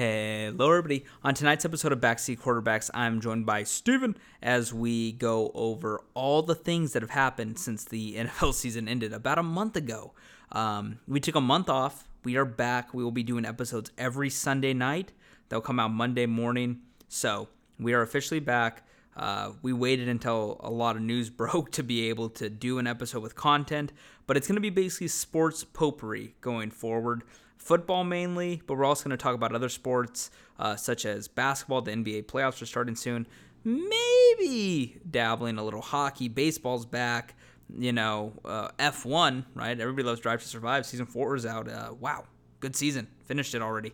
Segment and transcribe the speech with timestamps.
[0.00, 1.04] Hello, everybody.
[1.22, 6.42] On tonight's episode of Backseat Quarterbacks, I'm joined by Steven as we go over all
[6.42, 10.14] the things that have happened since the NFL season ended about a month ago.
[10.52, 12.08] Um, we took a month off.
[12.24, 12.94] We are back.
[12.94, 15.12] We will be doing episodes every Sunday night.
[15.50, 16.80] They'll come out Monday morning.
[17.08, 17.48] So
[17.78, 18.86] we are officially back.
[19.14, 22.86] Uh, we waited until a lot of news broke to be able to do an
[22.86, 23.92] episode with content,
[24.26, 27.22] but it's going to be basically sports potpourri going forward
[27.60, 31.82] football mainly, but we're also going to talk about other sports uh, such as basketball.
[31.82, 33.26] The NBA playoffs are starting soon.
[33.62, 36.28] Maybe dabbling a little hockey.
[36.28, 37.34] Baseball's back.
[37.72, 39.78] You know, uh, F1, right?
[39.78, 40.84] Everybody loves Drive to Survive.
[40.86, 41.68] Season four is out.
[41.68, 42.24] Uh, wow,
[42.58, 43.06] good season.
[43.26, 43.92] Finished it already.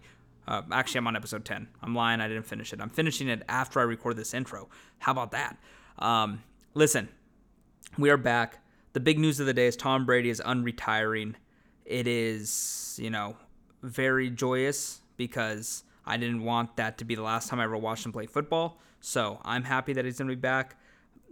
[0.49, 1.69] Uh, actually, I'm on episode 10.
[1.83, 2.21] I'm lying.
[2.23, 2.81] I didn't finish it.
[2.81, 4.71] I'm finishing it after I record this intro.
[5.01, 5.59] How about that?
[5.99, 7.11] Um, listen,
[7.99, 8.61] we are back.
[8.95, 11.35] The big news of the day is Tom Brady is unretiring.
[11.85, 13.37] It is, you know,
[13.83, 18.07] very joyous because I didn't want that to be the last time I ever watched
[18.07, 18.81] him play football.
[19.01, 20.77] So I'm happy that he's going to be back.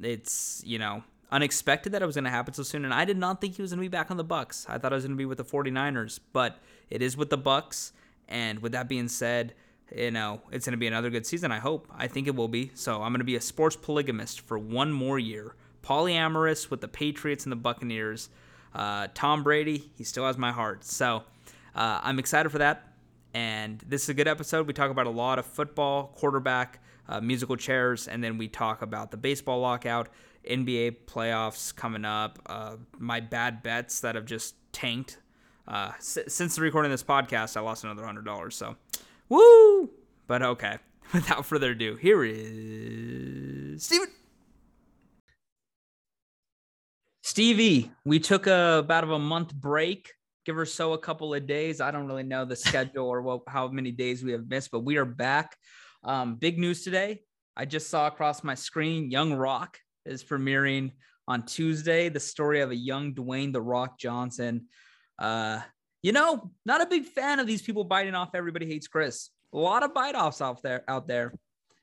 [0.02, 2.84] It's, you know, unexpected that it was going to happen so soon.
[2.84, 4.66] And I did not think he was going to be back on the Bucks.
[4.68, 6.58] I thought I was going to be with the 49ers, but
[6.90, 7.92] it is with the Bucks
[8.28, 9.54] And with that being said,
[9.94, 11.86] you know, it's going to be another good season, I hope.
[11.94, 12.70] I think it will be.
[12.74, 15.54] So I'm going to be a sports polygamist for one more year.
[15.82, 18.30] Polyamorous with the Patriots and the Buccaneers.
[18.74, 20.84] Uh, Tom Brady, he still has my heart.
[20.84, 21.24] So
[21.74, 22.88] uh, I'm excited for that.
[23.32, 24.66] And this is a good episode.
[24.66, 28.80] We talk about a lot of football, quarterback, uh, musical chairs, and then we talk
[28.82, 30.08] about the baseball lockout,
[30.48, 35.18] NBA playoffs coming up, uh, my bad bets that have just tanked.
[35.66, 38.54] Uh, s- since recording this podcast, I lost another hundred dollars.
[38.54, 38.76] So,
[39.28, 39.90] woo!
[40.26, 40.78] But okay.
[41.12, 44.08] Without further ado, here is Steven.
[47.22, 50.12] Stevie, we took a, about of a month break
[50.44, 51.80] give or so a couple of days.
[51.80, 54.80] I don't really know the schedule or what, how many days we have missed, but
[54.80, 55.56] we are back.
[56.02, 57.22] Um, big news today.
[57.56, 60.92] I just saw across my screen Young Rock is premiering
[61.26, 62.08] on Tuesday.
[62.08, 64.66] The story of a young Dwayne The Rock Johnson.
[65.18, 65.60] Uh,
[66.02, 69.30] you know, not a big fan of these people biting off Everybody Hates Chris.
[69.54, 71.32] A lot of bite offs out there, out there.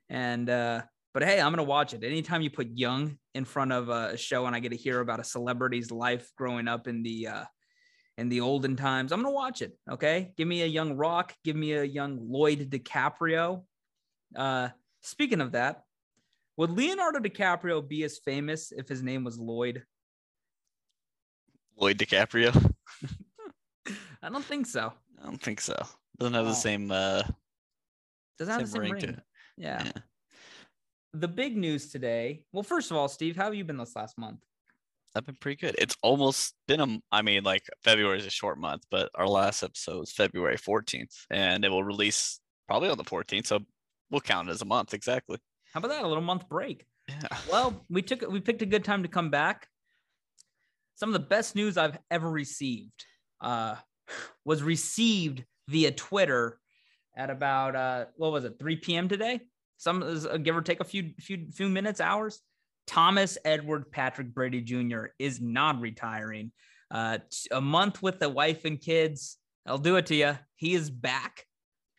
[0.09, 0.81] And, uh,
[1.13, 2.03] but hey, I'm going to watch it.
[2.03, 5.19] Anytime you put young in front of a show and I get to hear about
[5.19, 7.43] a celebrity's life growing up in the, uh,
[8.17, 9.11] in the olden times.
[9.11, 9.77] I'm gonna watch it.
[9.89, 13.63] Okay, give me a young Rock, give me a young Lloyd DiCaprio.
[14.35, 14.69] Uh,
[15.01, 15.83] speaking of that,
[16.57, 19.83] would Leonardo DiCaprio be as famous if his name was Lloyd?
[21.77, 22.73] Lloyd DiCaprio?
[24.22, 24.93] I don't think so.
[25.19, 25.75] I don't think so.
[26.19, 26.49] Doesn't have oh.
[26.49, 26.91] the same.
[26.91, 27.23] uh
[28.38, 28.93] Doesn't have the same ring.
[28.93, 29.22] ring.
[29.57, 29.83] Yeah.
[29.85, 29.91] yeah.
[31.13, 32.43] The big news today.
[32.51, 34.39] Well, first of all, Steve, how have you been this last month?
[35.16, 35.75] I've been pretty good.
[35.77, 39.61] It's almost been a, I mean, like February is a short month, but our last
[39.63, 43.47] episode is February 14th, and it will release probably on the 14th.
[43.47, 43.59] So
[44.09, 45.38] we'll count it as a month exactly.
[45.73, 46.03] How about that?
[46.03, 46.85] A little month break.
[47.09, 47.38] Yeah.
[47.51, 49.67] Well, we took it, we picked a good time to come back.
[50.95, 53.05] Some of the best news I've ever received
[53.41, 53.75] uh,
[54.45, 56.59] was received via Twitter
[57.17, 59.09] at about uh, what was it 3 p.m.
[59.09, 59.41] today?
[59.78, 62.41] Some uh, give or take a few few few minutes, hours.
[62.91, 65.06] Thomas Edward Patrick Brady Jr.
[65.18, 66.52] is not retiring.
[66.94, 67.19] Uh,
[67.50, 70.38] a month with the wife and kids, I'll do it to you.
[70.57, 71.46] He is back.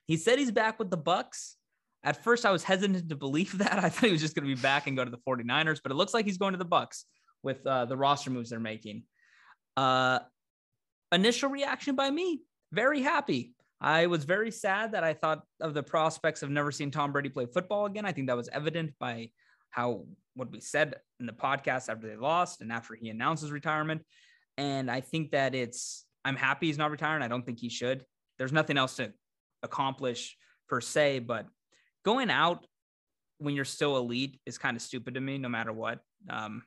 [0.06, 1.56] He said he's back with the Bucks.
[2.04, 3.78] At first, I was hesitant to believe that.
[3.82, 5.92] I thought he was just going to be back and go to the 49ers, but
[5.92, 7.06] it looks like he's going to the Bucks
[7.42, 9.04] with uh, the roster moves they're making.
[9.78, 10.18] Uh,
[11.10, 13.54] initial reaction by me, very happy.
[13.80, 17.30] I was very sad that I thought of the prospects of never seeing Tom Brady
[17.30, 18.04] play football again.
[18.04, 19.30] I think that was evident by
[19.72, 23.50] how what we said in the podcast after they lost and after he announced his
[23.50, 24.02] retirement.
[24.56, 27.22] And I think that it's I'm happy he's not retiring.
[27.22, 28.04] I don't think he should.
[28.38, 29.12] There's nothing else to
[29.62, 30.36] accomplish
[30.68, 31.46] per se, but
[32.04, 32.66] going out
[33.38, 36.00] when you're still elite is kind of stupid to me, no matter what.
[36.30, 36.62] Um,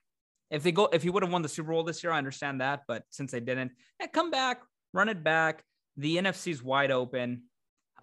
[0.52, 2.62] if they go, if he would have won the Super Bowl this year, I understand
[2.62, 2.82] that.
[2.88, 4.62] But since they didn't, yeah, come back,
[4.94, 5.64] run it back.
[5.98, 7.44] The NFC is wide open.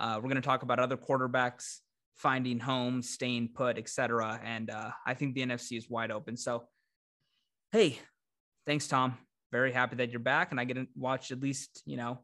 [0.00, 1.78] Uh, we're going to talk about other quarterbacks
[2.16, 4.40] finding homes, staying put, etc.
[4.44, 6.36] And uh, I think the NFC is wide open.
[6.36, 6.64] So,
[7.72, 7.98] hey,
[8.66, 9.18] thanks, Tom.
[9.50, 12.20] Very happy that you're back, and I get to watch at least, you know,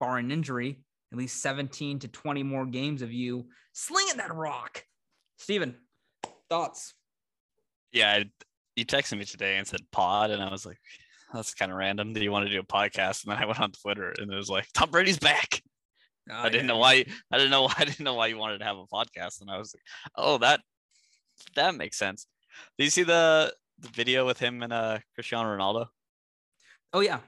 [0.00, 0.80] barring injury,
[1.12, 4.84] at least 17 to 20 more games of you slinging that rock.
[5.38, 5.76] Steven,
[6.48, 6.94] thoughts?
[7.92, 8.24] Yeah, I,
[8.74, 10.78] you texted me today and said pod, and I was like,
[11.32, 12.12] that's kind of random.
[12.12, 13.24] Do you want to do a podcast?
[13.24, 15.62] And then I went on Twitter and it was like, Tom Brady's back.
[16.30, 16.72] Oh, I didn't yeah.
[16.72, 17.04] know why.
[17.30, 17.68] I didn't know.
[17.78, 19.82] I didn't know why you wanted to have a podcast, and I was like,
[20.16, 20.60] "Oh, that
[21.56, 22.26] that makes sense."
[22.78, 25.86] Do you see the the video with him and uh Cristiano Ronaldo?
[26.92, 27.20] Oh yeah,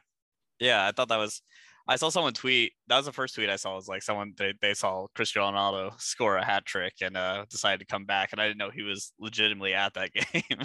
[0.58, 0.86] yeah.
[0.86, 1.42] I thought that was.
[1.88, 2.72] I saw someone tweet.
[2.88, 3.76] That was the first tweet I saw.
[3.76, 7.80] Was like someone they, they saw Cristiano Ronaldo score a hat trick and uh, decided
[7.80, 10.62] to come back, and I didn't know he was legitimately at that game.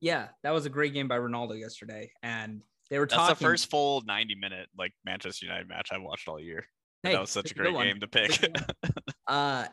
[0.00, 3.26] yeah, that was a great game by Ronaldo yesterday, and they were talking.
[3.28, 6.66] That's the first full ninety minute like Manchester United match I've watched all year.
[7.02, 8.38] Hey, that was such a great game to pick.
[9.26, 9.64] Uh,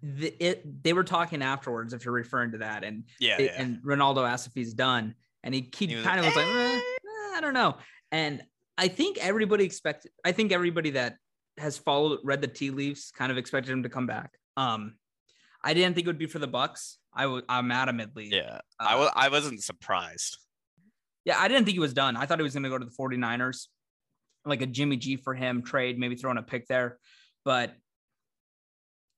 [0.00, 1.92] the, it they were talking afterwards.
[1.92, 3.60] If you're referring to that, and yeah, it- yeah.
[3.62, 6.46] and Ronaldo asked if he's done, and he, he, He was kind of was like,
[6.46, 7.78] "Eh." "Eh, eh, I don't know.
[8.12, 8.42] And
[8.78, 10.12] I think everybody expected.
[10.24, 11.16] I think everybody that
[11.58, 14.30] has followed, read the tea leaves, kind of expected him to come back.
[14.56, 14.94] Um,
[15.64, 16.98] I didn't think it would be for the Bucks.
[17.12, 18.60] I was, I'm adamantly, yeah.
[18.78, 20.38] uh, I was I wasn't surprised.
[21.24, 22.16] yeah, I didn't think he was done.
[22.16, 23.66] I thought he was going to go to the 49ers,
[24.44, 26.98] like a Jimmy G for him trade, maybe throwing a pick there.
[27.44, 27.74] But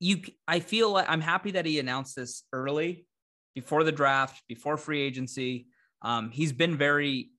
[0.01, 3.07] you, I feel like I'm happy that he announced this early,
[3.55, 5.69] before the draft, before free agency.
[6.03, 7.31] Um, he's been very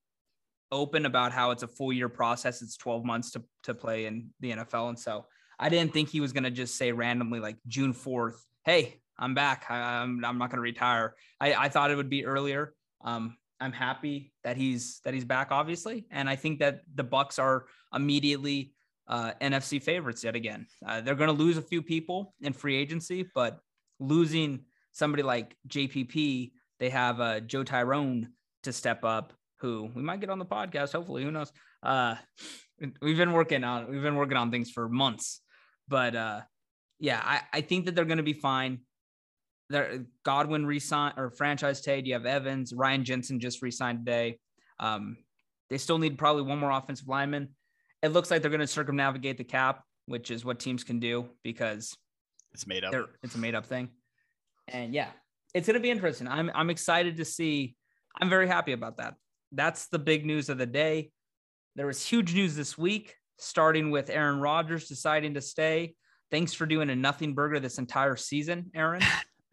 [0.72, 2.62] open about how it's a full year process.
[2.62, 5.26] It's 12 months to to play in the NFL, and so
[5.60, 9.34] I didn't think he was going to just say randomly like June 4th, "Hey, I'm
[9.34, 9.66] back.
[9.70, 12.74] I, I'm I'm not going to retire." I, I thought it would be earlier.
[13.04, 17.40] Um, I'm happy that he's that he's back, obviously, and I think that the Bucks
[17.40, 18.74] are immediately
[19.08, 20.68] uh, NFC favorites yet again.
[20.86, 23.60] Uh, they're going to lose a few people in free agency, but
[24.00, 28.30] losing somebody like JPP, they have uh, Joe Tryon
[28.64, 30.92] to step up, who we might get on the podcast.
[30.92, 31.52] Hopefully, who knows?
[31.82, 32.16] Uh,
[33.02, 35.42] we've been working on we've been working on things for months,
[35.88, 36.42] but uh,
[37.00, 38.80] yeah, I, I think that they're going to be fine.
[39.70, 42.06] There, Godwin resign or franchise tag.
[42.08, 44.40] You have Evans, Ryan Jensen just resigned today.
[44.80, 45.18] Um,
[45.70, 47.50] they still need probably one more offensive lineman.
[48.04, 51.30] It looks like they're going to circumnavigate the cap, which is what teams can do
[51.44, 51.96] because
[52.54, 52.94] It's made up.
[53.24, 53.90] it's a made up thing.
[54.68, 55.08] And yeah,
[55.56, 56.28] it's going to be interesting.
[56.28, 57.76] I'm I'm excited to see.
[58.22, 59.16] I'm very happy about that.
[59.52, 61.12] That's the big news of the day.
[61.76, 65.96] There was huge news this week, starting with Aaron Rodgers deciding to stay.
[66.32, 69.02] Thanks for doing a nothing burger this entire season, Aaron.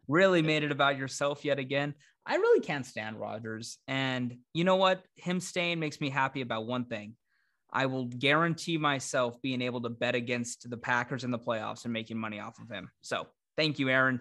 [0.09, 1.95] really made it about yourself yet again.
[2.25, 3.79] I really can't stand Rodgers.
[3.89, 5.03] And you know what?
[5.17, 7.15] Him staying makes me happy about one thing.
[7.73, 11.93] I will guarantee myself being able to bet against the Packers in the playoffs and
[11.93, 12.91] making money off of him.
[13.01, 13.27] So
[13.57, 14.21] thank you, Aaron.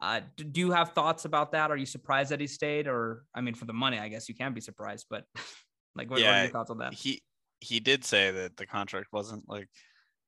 [0.00, 1.70] Uh, do you have thoughts about that?
[1.70, 2.86] Are you surprised that he stayed?
[2.86, 5.24] Or, I mean, for the money, I guess you can be surprised, but
[5.94, 6.94] like, what, what are your thoughts on that?
[6.94, 7.22] he
[7.60, 9.68] he did say that the contract wasn't like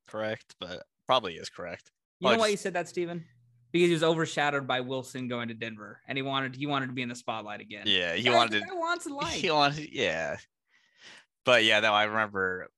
[0.08, 1.90] correct, but probably is correct.
[2.20, 3.24] You know why you said that, Steven?
[3.72, 6.92] Because he was overshadowed by Wilson going to Denver, and he wanted he wanted to
[6.92, 7.82] be in the spotlight again.
[7.86, 9.32] Yeah, he Guys, wanted the to guy wants life.
[9.34, 10.36] He wanted, yeah.
[11.44, 12.68] But yeah, no, I remember.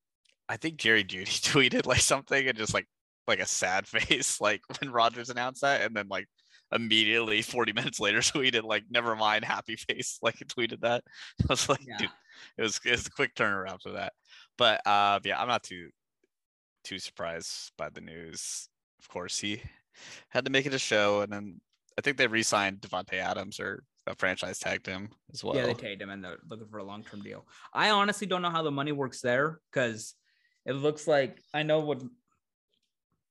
[0.48, 1.24] I think Jerry Jeudy
[1.70, 2.88] tweeted like something and just like
[3.28, 6.26] like a sad face, like when Rodgers announced that, and then like
[6.72, 11.02] immediately 40 minutes later tweeted like never mind happy face like he tweeted that
[11.42, 11.96] i was like Yeah.
[11.98, 12.10] dude
[12.58, 14.12] it was it was a quick turnaround for that
[14.56, 15.90] but uh yeah i'm not too
[16.84, 18.68] too surprised by the news
[19.00, 19.60] of course he
[20.30, 21.60] had to make it a show and then
[21.98, 25.74] i think they re-signed davante adams or a franchise tagged him as well Yeah, they
[25.74, 27.46] tagged him and they're looking for a long term deal.
[27.72, 30.14] I honestly don't know how the money works there because
[30.66, 32.02] it looks like I know what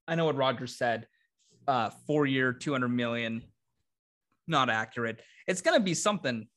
[0.07, 1.07] I know what Rodgers said.
[1.67, 3.43] Uh, four year, two hundred million.
[4.47, 5.21] Not accurate.
[5.47, 6.47] It's gonna be something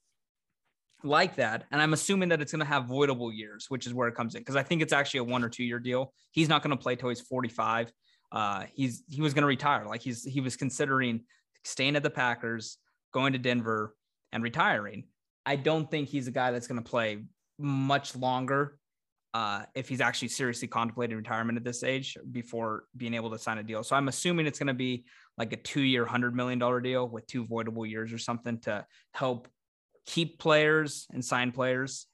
[1.03, 4.15] like that, and I'm assuming that it's gonna have voidable years, which is where it
[4.15, 6.13] comes in because I think it's actually a one or two year deal.
[6.31, 7.93] He's not gonna play till he's 45.
[8.33, 9.85] Uh, he's he was gonna retire.
[9.87, 11.21] Like he's he was considering
[11.65, 12.79] staying at the Packers,
[13.13, 13.95] going to Denver,
[14.33, 15.05] and retiring.
[15.45, 17.25] I don't think he's a guy that's going to play
[17.59, 18.79] much longer
[19.35, 23.59] uh, if he's actually seriously contemplating retirement at this age before being able to sign
[23.59, 23.83] a deal.
[23.83, 25.05] So I'm assuming it's going to be
[25.39, 29.49] like a two year, $100 million deal with two voidable years or something to help
[30.07, 32.07] keep players and sign players.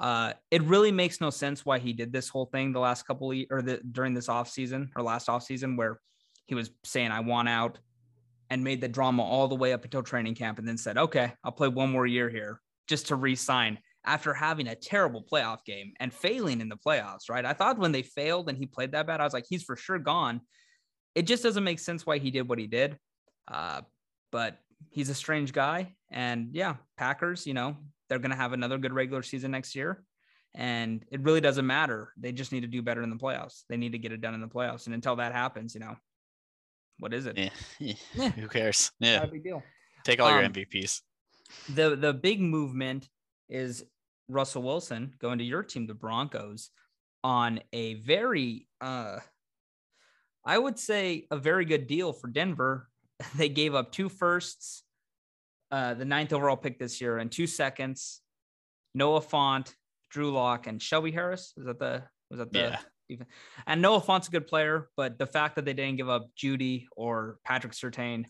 [0.00, 3.30] Uh, it really makes no sense why he did this whole thing the last couple
[3.30, 6.00] of or the, during this off season or last off season where
[6.46, 7.78] he was saying, I want out
[8.48, 11.34] and made the drama all the way up until training camp and then said, okay,
[11.44, 15.92] I'll play one more year here just to re-sign after having a terrible playoff game
[16.00, 17.44] and failing in the playoffs, right?
[17.44, 19.76] I thought when they failed and he played that bad, I was like, he's for
[19.76, 20.40] sure gone.
[21.14, 22.96] It just doesn't make sense why he did what he did.
[23.46, 23.82] Uh,
[24.32, 25.94] but he's a strange guy.
[26.10, 27.76] And yeah, Packers, you know,
[28.10, 30.02] they're going to have another good regular season next year.
[30.54, 32.12] And it really doesn't matter.
[32.18, 33.62] They just need to do better in the playoffs.
[33.68, 34.86] They need to get it done in the playoffs.
[34.86, 35.96] And until that happens, you know,
[36.98, 37.38] what is it?
[37.38, 38.28] yeah, yeah.
[38.30, 39.62] Who cares yeah a big deal.
[40.04, 41.00] take all your Um, mvps
[41.74, 43.08] the the big movement
[43.48, 43.84] is
[44.28, 46.70] Russell Wilson going to your team, the Broncos,
[47.24, 49.18] on a very uh
[50.44, 52.88] I would say a very good deal for Denver.
[53.36, 54.82] They gave up two firsts,
[55.70, 58.20] uh, the ninth overall pick this year, in two seconds.
[58.94, 59.72] Noah Fant,
[60.10, 61.52] Drew Lock, and Shelby Harris.
[61.56, 62.78] Is that the was that the yeah
[63.10, 63.26] even.
[63.66, 66.86] And Noah Fant's a good player, but the fact that they didn't give up Jeudy
[66.96, 68.24] or Patrick Surtain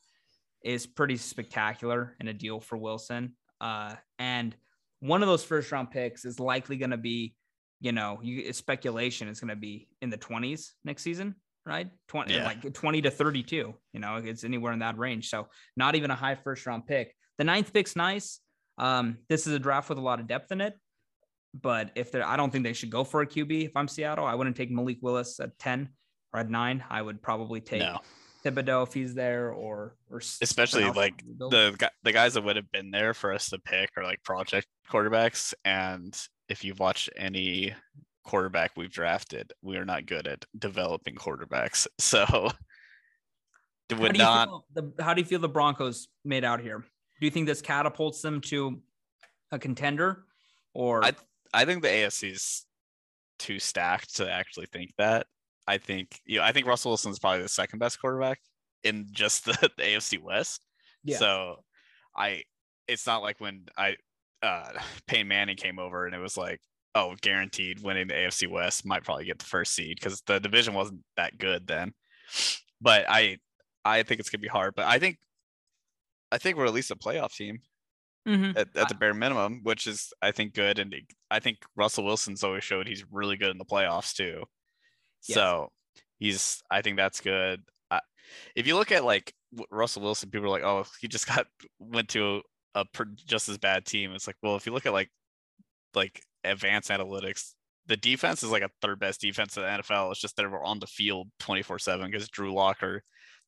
[0.65, 3.37] is pretty spectacular in a deal for Wilson.
[3.61, 4.55] Uh, and
[5.01, 7.35] one of those first round picks is likely going to be,
[7.81, 11.89] you know, you speculation is going to be in the 20s next season, right?
[12.09, 12.45] 20 yeah.
[12.45, 15.29] like 20 to 32, you know, it's anywhere in that range.
[15.29, 17.15] So not even a high first round pick.
[17.41, 18.39] The ninth pick's nice.
[18.77, 20.79] Um, this is a draft with a lot of depth in it.
[21.59, 23.65] But if they're, I don't think they should go for a QB.
[23.65, 25.89] If I'm Seattle, I wouldn't take Malik Willis at 10
[26.35, 26.85] or at nine.
[26.91, 27.99] I would probably take no.
[28.45, 32.91] Thibodeaux if he's there, or or especially like the the guys that would have been
[32.91, 35.55] there for us to pick are like project quarterbacks.
[35.65, 36.15] And
[36.51, 37.75] if you've watched any
[38.25, 41.87] quarterback we've drafted, we are not good at developing quarterbacks.
[41.99, 42.51] So
[43.89, 44.63] it would how not.
[44.75, 46.85] The, how do you feel the Broncos made out here?
[47.21, 48.81] Do you think this catapults them to
[49.53, 50.25] a contender,
[50.75, 51.13] or I
[51.53, 52.65] I think the AFC is
[53.39, 55.27] too stacked to actually think that.
[55.67, 58.41] I think you know I think Russell Wilson is probably the second best quarterback
[58.85, 60.65] in just the, the AFC West.
[61.05, 61.19] Yeah.
[61.19, 61.57] So
[62.17, 62.43] I
[62.89, 63.97] it's not like when I
[64.43, 64.73] uh
[65.07, 66.61] Peyton Manning came over and it was like
[66.95, 70.75] oh guaranteed winning the AFC West might probably get the first seed because the division
[70.75, 71.93] wasn't that good then.
[72.81, 73.39] But I
[73.85, 74.75] I think it's gonna be hard.
[74.75, 75.19] But I think
[76.33, 77.61] I think we're at least a playoff team
[78.27, 78.57] mm-hmm.
[78.57, 80.79] at, at, the bare minimum, which is I think good.
[80.79, 80.95] And
[81.31, 84.45] I think Russell Wilson's always showed he's really good in the playoffs too.
[85.27, 85.35] Yes.
[85.35, 85.69] So
[86.19, 87.61] he's I think that's good.
[87.91, 88.01] Uh,
[88.55, 89.33] if you look at like
[89.71, 91.47] Russell Wilson, people are like, oh, he just got
[91.79, 92.43] went to
[92.75, 92.85] a, a
[93.27, 94.13] just as bad team.
[94.13, 95.11] It's like, well, if you look at like
[95.95, 97.55] like advanced analytics,
[97.87, 100.13] the defense is like a third best defense in the NFL.
[100.13, 103.03] It's just that we're on the field 24 7 because Drew Locker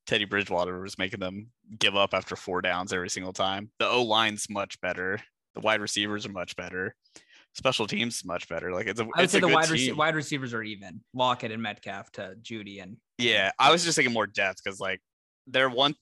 [0.07, 3.71] Teddy Bridgewater was making them give up after four downs every single time.
[3.79, 5.21] The O line's much better.
[5.55, 6.95] The wide receivers are much better.
[7.55, 8.73] Special teams much better.
[8.73, 9.05] Like it's a.
[9.15, 11.03] I would say the wide, rec- wide receivers are even.
[11.15, 12.97] Lockett and Metcalf to Jeudy and.
[13.19, 15.01] Yeah, I was just thinking more depth because like
[15.47, 15.95] they're one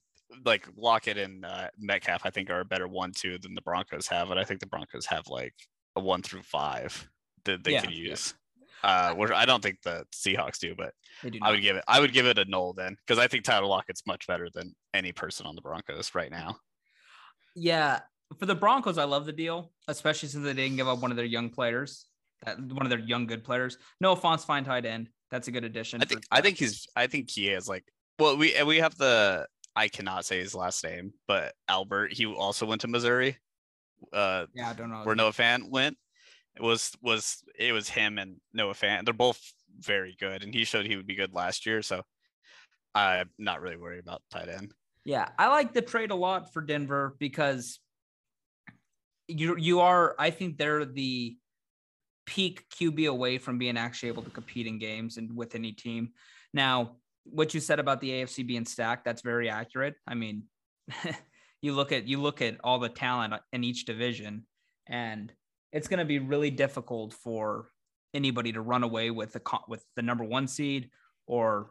[0.44, 2.22] like Lockett and uh, Metcalf.
[2.24, 4.66] I think are a better one two than the Broncos have, and I think the
[4.66, 5.54] Broncos have like
[5.96, 7.08] a one through five
[7.44, 8.34] that they yeah, could use.
[8.82, 11.84] Uh, which I don't think the Seahawks do, but do I would give it.
[11.86, 14.74] I would give it a null then, because I think Tyler Lockett's much better than
[14.94, 16.56] any person on the Broncos right now.
[17.54, 18.00] Yeah,
[18.38, 21.16] for the Broncos, I love the deal, especially since they didn't give up one of
[21.16, 22.06] their young players,
[22.44, 23.76] that one of their young good players.
[24.00, 25.08] Noah Fant's fine tight end.
[25.30, 26.00] That's a good addition.
[26.00, 26.24] I think.
[26.30, 26.86] I think he's.
[26.96, 27.84] I think he is like.
[28.18, 29.46] Well, we we have the.
[29.76, 32.12] I cannot say his last name, but Albert.
[32.12, 33.36] He also went to Missouri.
[34.12, 35.02] Uh, yeah, I don't know.
[35.02, 35.96] Where Noah Fant went
[36.56, 39.04] it was was it was him and Noah Fant.
[39.04, 39.40] They're both
[39.78, 41.82] very good, and he showed he would be good last year.
[41.82, 42.02] So
[42.94, 44.72] I'm not really worried about tight end.
[45.04, 47.78] Yeah, I like the trade a lot for Denver because
[49.28, 50.14] you you are.
[50.18, 51.36] I think they're the
[52.26, 56.10] peak QB away from being actually able to compete in games and with any team.
[56.52, 59.94] Now, what you said about the AFC being stacked, that's very accurate.
[60.06, 60.44] I mean,
[61.62, 64.46] you look at you look at all the talent in each division,
[64.86, 65.32] and
[65.72, 67.68] it's going to be really difficult for
[68.14, 70.90] anybody to run away with the with the number one seed
[71.26, 71.70] or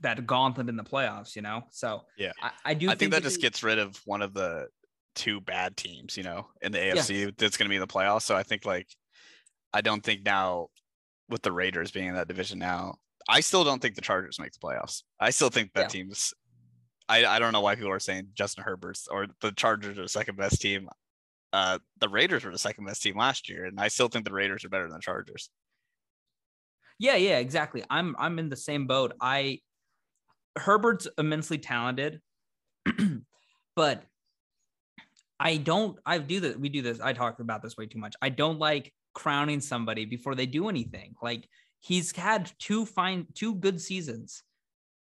[0.00, 1.36] that gauntlet in the playoffs.
[1.36, 2.86] You know, so yeah, I, I do.
[2.86, 4.68] I think, think that just gets rid of one of the
[5.14, 6.16] two bad teams.
[6.16, 7.30] You know, in the AFC yeah.
[7.36, 8.22] that's going to be in the playoffs.
[8.22, 8.88] So I think like
[9.72, 10.68] I don't think now
[11.28, 12.96] with the Raiders being in that division now,
[13.28, 15.02] I still don't think the Chargers make the playoffs.
[15.18, 15.88] I still think that yeah.
[15.88, 16.34] team's.
[17.08, 20.08] I, I don't know why people are saying Justin Herbert's or the Chargers are the
[20.08, 20.88] second best team
[21.52, 24.32] uh, the Raiders were the second best team last year, and I still think the
[24.32, 25.50] Raiders are better than the Chargers.
[26.98, 27.82] Yeah, yeah, exactly.
[27.88, 29.14] I'm I'm in the same boat.
[29.20, 29.60] I
[30.56, 32.20] Herbert's immensely talented,
[33.76, 34.04] but
[35.38, 35.98] I don't.
[36.04, 36.60] I do that.
[36.60, 37.00] We do this.
[37.00, 38.14] I talk about this way too much.
[38.20, 41.14] I don't like crowning somebody before they do anything.
[41.22, 41.48] Like
[41.80, 44.42] he's had two fine, two good seasons.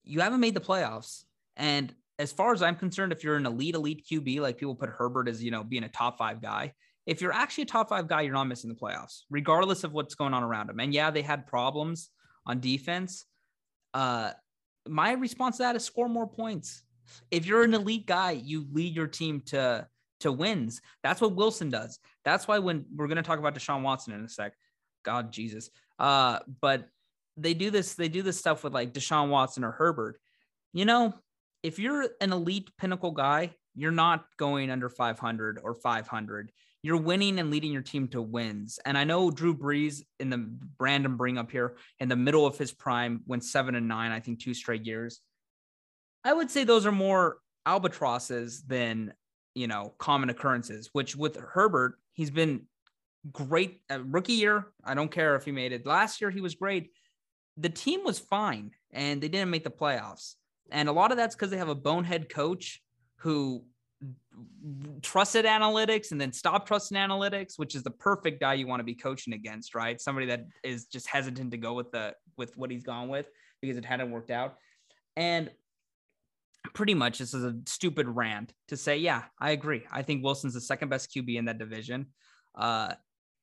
[0.04, 1.24] You haven't made the playoffs,
[1.56, 4.88] and as far as I'm concerned, if you're an elite, elite QB, like people put
[4.88, 6.72] Herbert as, you know, being a top five guy,
[7.06, 10.14] if you're actually a top five guy, you're not missing the playoffs, regardless of what's
[10.14, 10.80] going on around him.
[10.80, 12.10] And yeah, they had problems
[12.46, 13.26] on defense.
[13.94, 14.32] Uh,
[14.88, 16.82] my response to that is score more points.
[17.30, 19.86] If you're an elite guy, you lead your team to
[20.20, 20.80] to wins.
[21.02, 21.98] That's what Wilson does.
[22.24, 24.54] That's why when we're going to talk about Deshaun Watson in a sec,
[25.04, 25.70] God Jesus.
[25.98, 26.88] Uh, but
[27.36, 27.94] they do this.
[27.94, 30.18] They do this stuff with like Deshaun Watson or Herbert.
[30.72, 31.14] You know,
[31.66, 36.52] if you're an elite pinnacle guy, you're not going under 500 or 500.
[36.82, 38.78] You're winning and leading your team to wins.
[38.86, 42.56] And I know Drew Brees in the random bring up here in the middle of
[42.56, 45.20] his prime went seven and nine, I think two straight years.
[46.22, 49.12] I would say those are more albatrosses than,
[49.56, 52.66] you know, common occurrences, which with Herbert, he's been
[53.32, 53.80] great.
[53.90, 55.84] Rookie year, I don't care if he made it.
[55.84, 56.92] Last year, he was great.
[57.56, 60.34] the team was fine and they didn't make the playoffs.
[60.70, 62.82] And a lot of that's because they have a bonehead coach
[63.16, 63.64] who
[65.02, 68.84] trusted analytics and then stopped trusting analytics, which is the perfect guy you want to
[68.84, 70.00] be coaching against, right?
[70.00, 73.26] Somebody that is just hesitant to go with the with what he's gone with
[73.60, 74.56] because it hadn't worked out.
[75.16, 75.50] And
[76.74, 79.84] pretty much this is a stupid rant to say, yeah, I agree.
[79.90, 82.06] I think Wilson's the second best QB in that division.
[82.54, 82.92] Uh,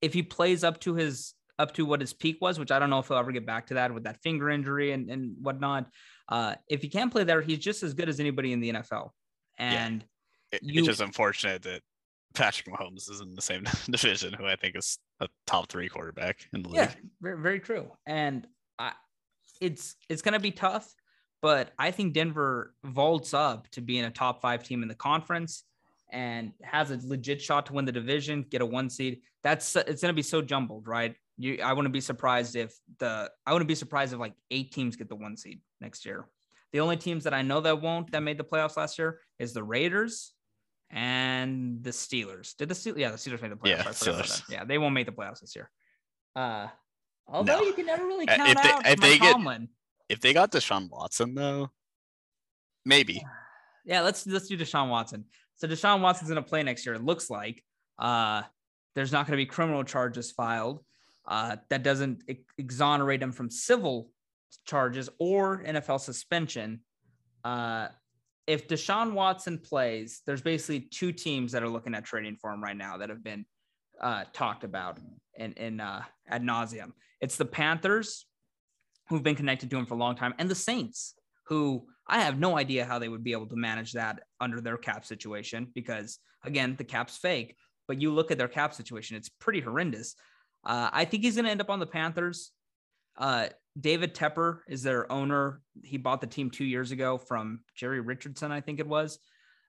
[0.01, 2.89] if he plays up to his up to what his peak was, which I don't
[2.89, 5.88] know if he'll ever get back to that with that finger injury and, and whatnot.
[6.30, 9.12] Uh, if he can play there, he's just as good as anybody in the NFL.
[9.58, 10.03] And
[10.51, 10.58] yeah.
[10.58, 11.82] it, you, it's just unfortunate that
[12.34, 16.48] Patrick Mahomes is in the same division, who I think is a top three quarterback
[16.53, 16.77] in the league.
[16.77, 17.92] Yeah, very, very true.
[18.06, 18.48] And
[18.80, 18.94] I,
[19.62, 20.94] it's it's going to be tough,
[21.42, 25.63] but I think Denver vaults up to being a top five team in the conference
[26.12, 29.22] and has a legit shot to win the division, get a one seed.
[29.44, 31.15] That's it's going to be so jumbled, right?
[31.38, 34.96] You, I wouldn't be surprised if the I wouldn't be surprised if like eight teams
[34.96, 36.25] get the one seed next year.
[36.71, 39.53] The only teams that I know that won't that made the playoffs last year is
[39.53, 40.33] the Raiders
[40.89, 42.55] and the Steelers.
[42.57, 42.97] Did the Steelers?
[42.97, 43.67] Yeah, the Steelers made the playoffs.
[43.67, 44.43] Yeah, Steelers.
[44.49, 45.69] yeah, they won't make the playoffs this year.
[46.35, 46.67] Uh,
[47.27, 47.65] although no.
[47.65, 49.69] you can never really count if they, out if they get, Tomlin.
[50.09, 51.69] If they got Deshaun Watson though,
[52.85, 53.23] maybe.
[53.85, 55.25] Yeah, let's let's do Deshaun Watson.
[55.55, 56.95] So Deshaun Watson's going to play next year.
[56.95, 57.61] It looks like.
[57.99, 58.43] Uh,
[58.95, 60.79] there's not going to be criminal charges filed.
[61.27, 64.09] Uh, that doesn't ex- exonerate him from civil
[64.65, 66.81] charges or NFL suspension.
[67.43, 67.88] Uh,
[68.48, 72.63] if Deshaun Watson plays, there's basically two teams that are looking at trading for him
[72.63, 73.45] right now that have been
[74.01, 75.00] uh, talked about
[75.36, 76.91] in, in uh, ad nauseum.
[77.22, 78.25] It's the Panthers,
[79.10, 81.15] who've been connected to him for a long time, and the Saints,
[81.48, 84.77] who I have no idea how they would be able to manage that under their
[84.77, 87.55] cap situation because, again, the cap's fake.
[87.88, 90.15] But you look at their cap situation, it's pretty horrendous.
[90.65, 92.51] Uh, I think he's going to end up on the Panthers.
[93.17, 93.48] Uh,
[93.80, 95.62] David Tepper is their owner.
[95.84, 99.20] He bought the team two years ago from Jerry Richardson, I think it was.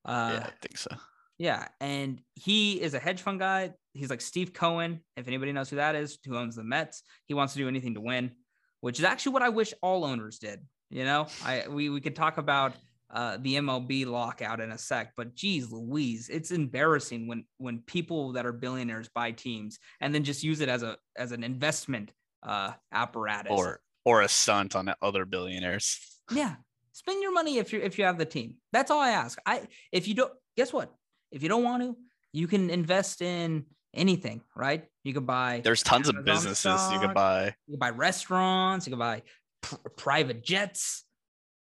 [0.05, 0.91] Uh, yeah, I think so.
[1.39, 3.73] Yeah, and he is a hedge fund guy.
[3.93, 7.03] He's like Steve Cohen, if anybody knows who that is, who owns the Mets.
[7.27, 8.33] He wants to do anything to win,
[8.81, 10.61] which is actually what I wish all owners did.
[10.90, 12.75] You know, I we we could talk about
[13.11, 18.33] uh, the MLB lockout in a sec, but geez, Louise, it's embarrassing when when people
[18.33, 22.12] that are billionaires buy teams and then just use it as a as an investment
[22.45, 25.99] uh, apparatus or or a stunt on other billionaires.
[26.31, 26.57] Yeah,
[26.93, 28.55] spend your money if you if you have the team.
[28.73, 29.38] That's all I ask.
[29.47, 29.62] I
[29.93, 30.93] if you don't, guess what?
[31.31, 31.97] If you don't want to,
[32.33, 34.85] you can invest in anything, right?
[35.03, 35.61] You could buy.
[35.64, 37.55] There's tons Amazon of businesses stock, you could buy.
[37.67, 38.87] You can buy restaurants.
[38.87, 39.23] You can buy
[39.61, 41.05] pr- private jets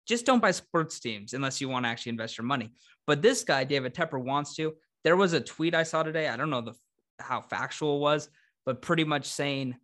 [0.07, 2.71] just don't buy sports teams unless you want to actually invest your money.
[3.07, 4.75] But this guy, David Tepper, wants to.
[5.05, 6.29] There was a tweet I saw today.
[6.29, 6.75] I don't know the
[7.19, 8.29] how factual it was,
[8.65, 9.77] but pretty much saying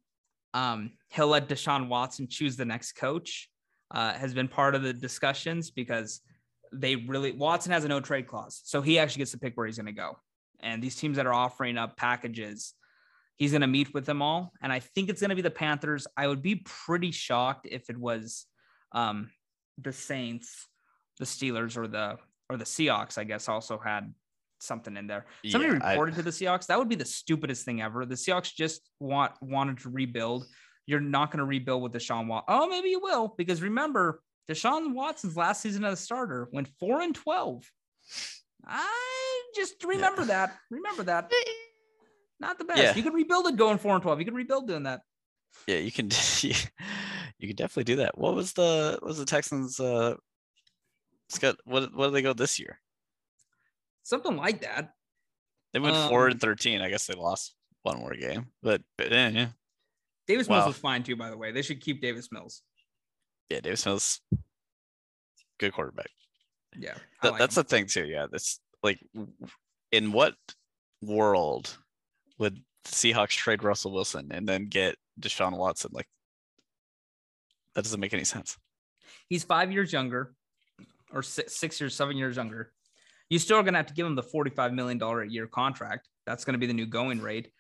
[0.55, 3.49] um, he'll let Deshaun Watson choose the next coach.
[3.91, 6.23] Uh, has been part of the discussions because
[6.73, 9.67] they really Watson has a no trade clause, so he actually gets to pick where
[9.67, 10.17] he's going to go.
[10.61, 12.73] And these teams that are offering up packages,
[13.37, 14.53] he's going to meet with them all.
[14.63, 16.07] And I think it's going to be the Panthers.
[16.17, 18.47] I would be pretty shocked if it was
[18.93, 19.31] um,
[19.77, 20.69] the Saints,
[21.19, 22.17] the Steelers, or the
[22.49, 24.15] or the Seahawks, I guess, also had
[24.63, 25.27] something in there.
[25.47, 26.17] Somebody yeah, reported I...
[26.17, 26.67] to the Seahawks.
[26.67, 28.07] That would be the stupidest thing ever.
[28.07, 30.45] The Seahawks just want wanted to rebuild.
[30.87, 32.47] You're not going to rebuild with Deshaun Watson.
[32.49, 34.21] Oh, maybe you will, because remember,
[34.51, 37.65] Deshaun Watson's last season as a starter went four and twelve.
[38.67, 40.29] I just remember yeah.
[40.29, 40.57] that.
[40.71, 41.31] Remember that.
[42.41, 42.83] Not the best.
[42.83, 42.95] Yeah.
[42.95, 44.19] You could rebuild it going four and twelve.
[44.19, 45.03] You could rebuild doing that.
[45.67, 46.11] Yeah, you can.
[46.43, 48.19] you could definitely do that.
[48.19, 50.15] What was the what was the Texans uh
[51.29, 52.79] Scott what what did they go this year?
[54.03, 54.95] Something like that.
[55.73, 56.81] They went um, four and thirteen.
[56.81, 58.47] I guess they lost one more game.
[58.63, 59.49] But but yeah, yeah.
[60.27, 61.53] Davis Mills was fine too, by the way.
[61.53, 62.63] They should keep Davis Mills.
[63.49, 64.21] Yeah, Davis Mills
[65.59, 66.11] good quarterback.
[66.77, 66.95] Yeah.
[67.23, 67.63] Th- like that's him.
[67.63, 68.05] the thing too.
[68.05, 68.27] Yeah.
[68.31, 68.99] That's like
[69.91, 70.35] in what
[71.01, 71.77] world
[72.39, 75.91] would Seahawks trade Russell Wilson and then get Deshaun Watson?
[75.93, 76.09] Like
[77.75, 78.59] that doesn't make any sense.
[79.29, 80.35] He's five years younger,
[81.13, 82.73] or six, six years, seven years younger.
[83.33, 86.07] You still are going to have to give him the $45 million a year contract.
[86.27, 87.51] That's going to be the new going rate.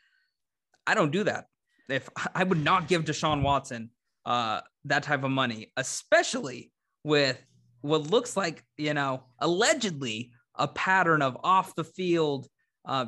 [0.87, 1.47] I don't do that.
[1.89, 3.89] If I would not give Deshaun Watson
[4.27, 6.71] uh, that type of money, especially
[7.05, 7.43] with
[7.81, 12.49] what looks like, you know, allegedly a pattern of off the field,
[12.85, 13.07] uh,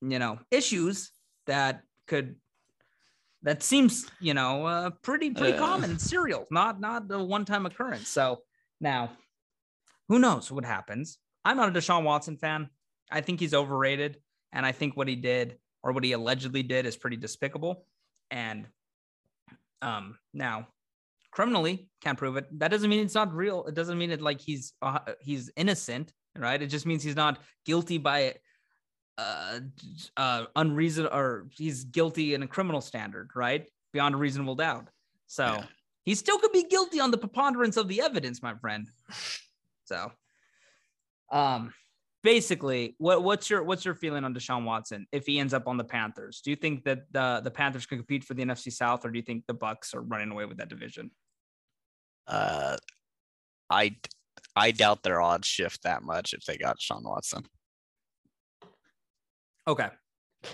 [0.00, 1.10] you know, issues
[1.46, 2.36] that could
[3.42, 7.66] that seems you know uh, pretty pretty uh, common in serials not not a one-time
[7.66, 8.38] occurrence so
[8.80, 9.10] now
[10.08, 12.68] who knows what happens i'm not a deshaun watson fan
[13.10, 14.18] i think he's overrated
[14.52, 17.86] and i think what he did or what he allegedly did is pretty despicable
[18.30, 18.66] and
[19.80, 20.66] um now
[21.36, 22.46] criminally, can't prove it.
[22.58, 23.66] That doesn't mean it's not real.
[23.66, 26.60] It doesn't mean it like he's uh, he's innocent, right?
[26.60, 28.36] It just means he's not guilty by
[29.18, 29.60] uh,
[30.16, 33.68] uh unreason or he's guilty in a criminal standard, right?
[33.92, 34.88] Beyond a reasonable doubt.
[35.26, 35.64] So yeah.
[36.06, 38.88] he still could be guilty on the preponderance of the evidence, my friend.
[39.84, 40.10] So,
[41.30, 41.72] um,
[42.22, 45.76] basically, what what's your what's your feeling on Deshaun Watson if he ends up on
[45.76, 46.40] the Panthers?
[46.40, 49.18] Do you think that the the Panthers can compete for the NFC South, or do
[49.18, 51.10] you think the Bucks are running away with that division?
[52.26, 52.76] Uh,
[53.70, 53.96] I
[54.54, 57.44] I doubt their odds shift that much if they got Sean Watson.
[59.68, 59.88] Okay.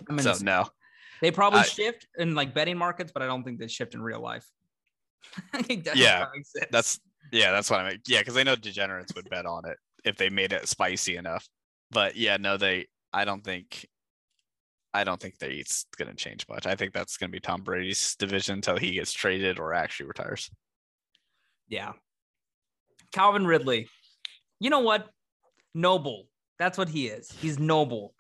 [0.09, 0.69] I mean, so no,
[1.21, 4.03] they probably I, shift in like betting markets, but I don't think they shift in
[4.03, 4.47] real life.
[5.95, 6.27] yeah,
[6.71, 7.01] that's
[7.33, 8.01] yeah, that's what I mean.
[8.07, 11.49] Yeah, because I know degenerates would bet on it if they made it spicy enough.
[11.91, 12.87] But yeah, no, they.
[13.13, 13.87] I don't think.
[14.95, 15.63] I don't think they're
[15.97, 16.67] going to change much.
[16.67, 20.07] I think that's going to be Tom Brady's division until he gets traded or actually
[20.07, 20.51] retires.
[21.67, 21.93] Yeah.
[23.13, 23.89] Calvin Ridley.
[24.61, 25.09] You know what?
[25.75, 26.27] Noble.
[26.59, 27.31] That's what he is.
[27.41, 28.15] He's noble.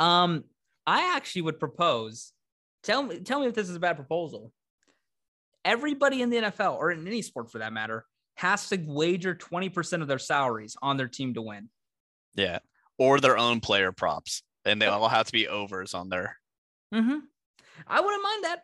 [0.00, 0.44] Um,
[0.86, 2.32] I actually would propose.
[2.82, 4.50] Tell me, tell me if this is a bad proposal.
[5.64, 10.02] Everybody in the NFL or in any sport for that matter has to wager 20%
[10.02, 11.68] of their salaries on their team to win.
[12.34, 12.58] Yeah.
[12.98, 14.42] Or their own player props.
[14.64, 16.36] And they all have to be overs on their.
[16.92, 17.18] Mm-hmm.
[17.86, 18.62] I wouldn't mind that.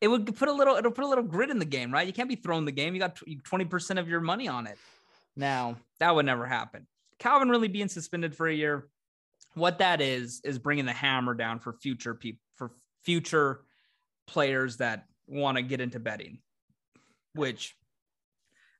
[0.00, 2.06] It would put a little, it'll put a little grit in the game, right?
[2.06, 2.94] You can't be throwing the game.
[2.94, 4.76] You got 20% of your money on it.
[5.36, 6.86] Now, that would never happen.
[7.18, 8.88] Calvin Ridley being suspended for a year,
[9.54, 12.72] what that is is bringing the hammer down for future people for
[13.04, 13.62] future
[14.26, 16.40] players that want to get into betting
[17.36, 17.76] which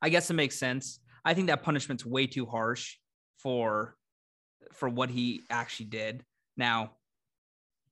[0.03, 1.01] i guess it makes sense.
[1.25, 2.97] I think that punishment's way too harsh
[3.39, 3.97] for
[4.73, 6.25] for what he actually did.
[6.57, 6.93] Now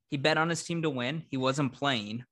[0.08, 1.24] he bet on his team to win.
[1.30, 2.24] He wasn't playing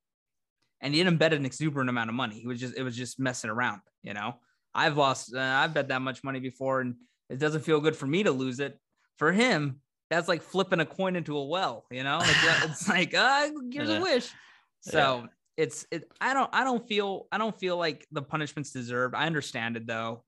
[0.80, 2.38] and he didn't bet an exuberant amount of money.
[2.38, 4.34] He was just it was just messing around you know?
[4.74, 6.94] I've lost uh, i've bet that much money before and
[7.28, 8.78] it doesn't feel good for me to lose it.
[9.18, 12.18] For him that's like flipping a coin into a well, you know?
[12.18, 14.30] Like, it's like, uh, here's a wish.
[14.82, 15.26] So yeah.
[15.56, 16.10] It's it.
[16.20, 19.14] I don't I don't feel I don't feel like the punishment's deserved.
[19.14, 20.24] I understand it though.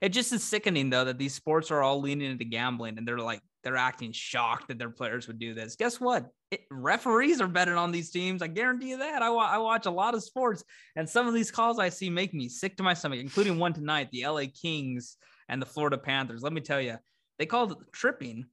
[0.00, 3.18] It just is sickening though that these sports are all leaning into gambling and they're
[3.18, 5.76] like they're acting shocked that their players would do this.
[5.76, 6.28] Guess what?
[6.50, 8.40] It, referees are betting on these teams.
[8.40, 9.22] I guarantee you that.
[9.22, 10.64] I, I watch a lot of sports,
[10.96, 13.74] and some of these calls I see make me sick to my stomach, including one
[13.74, 15.18] tonight, the LA Kings
[15.50, 16.42] and the Florida Panthers.
[16.42, 16.96] Let me tell you,
[17.38, 18.46] they called tripping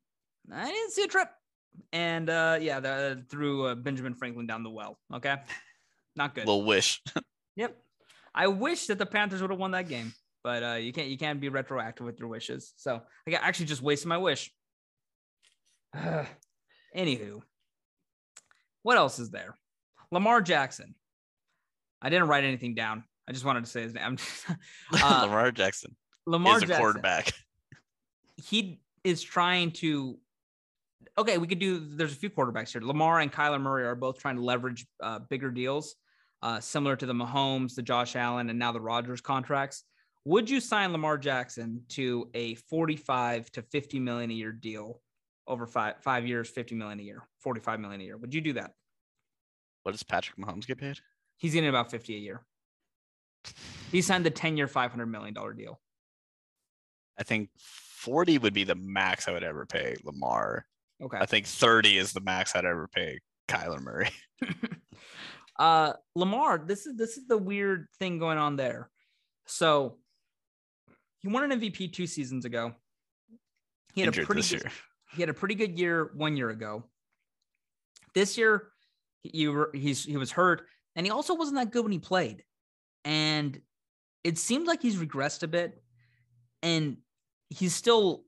[0.52, 1.30] I didn't see a trip.
[1.92, 4.98] And uh, yeah, the, threw uh, Benjamin Franklin down the well.
[5.14, 5.36] Okay,
[6.18, 6.46] not good.
[6.46, 7.02] Little wish.
[7.56, 7.78] yep.
[8.34, 11.18] I wish that the Panthers would have won that game, but uh, you can't you
[11.18, 12.74] can't be retroactive with your wishes.
[12.76, 14.52] So I actually just wasted my wish.
[15.96, 16.26] Uh,
[16.96, 17.42] anywho,
[18.84, 19.58] what else is there?
[20.12, 20.96] Lamar Jackson.
[22.02, 23.04] I didn't write anything down.
[23.28, 24.18] I just wanted to say his name.
[24.94, 25.96] uh, Lamar Jackson.
[26.26, 27.32] Lamar is a quarterback.
[28.36, 30.20] He is trying to
[31.18, 31.80] okay, we could do.
[31.80, 32.82] There's a few quarterbacks here.
[32.82, 35.96] Lamar and Kyler Murray are both trying to leverage uh, bigger deals,
[36.42, 39.84] uh, similar to the Mahomes, the Josh Allen, and now the Rodgers contracts.
[40.26, 45.02] Would you sign Lamar Jackson to a 45 to 50 million a year deal
[45.48, 48.18] over five five years, 50 million a year, 45 million a year?
[48.18, 48.72] Would you do that?
[49.84, 51.00] What does Patrick Mahomes get paid?
[51.38, 52.42] He's getting about 50 a year.
[53.92, 55.80] He signed the 10 year, 500 million dollar deal.
[57.18, 60.66] I think 40 would be the max I would ever pay Lamar.
[61.02, 61.18] Okay.
[61.18, 64.10] I think 30 is the max I'd ever pay Kyler Murray.
[65.60, 68.90] uh Lamar, this is this is the weird thing going on there.
[69.46, 69.98] So
[71.20, 72.74] he won an MVP two seasons ago.
[73.94, 74.72] He had Injured a pretty good, year.
[75.16, 76.84] he had a pretty good year one year ago.
[78.14, 78.70] This year,
[79.24, 82.44] he, he's he was hurt, and he also wasn't that good when he played.
[83.06, 83.60] And
[84.24, 85.82] it seems like he's regressed a bit,
[86.62, 86.98] and
[87.50, 88.24] he's still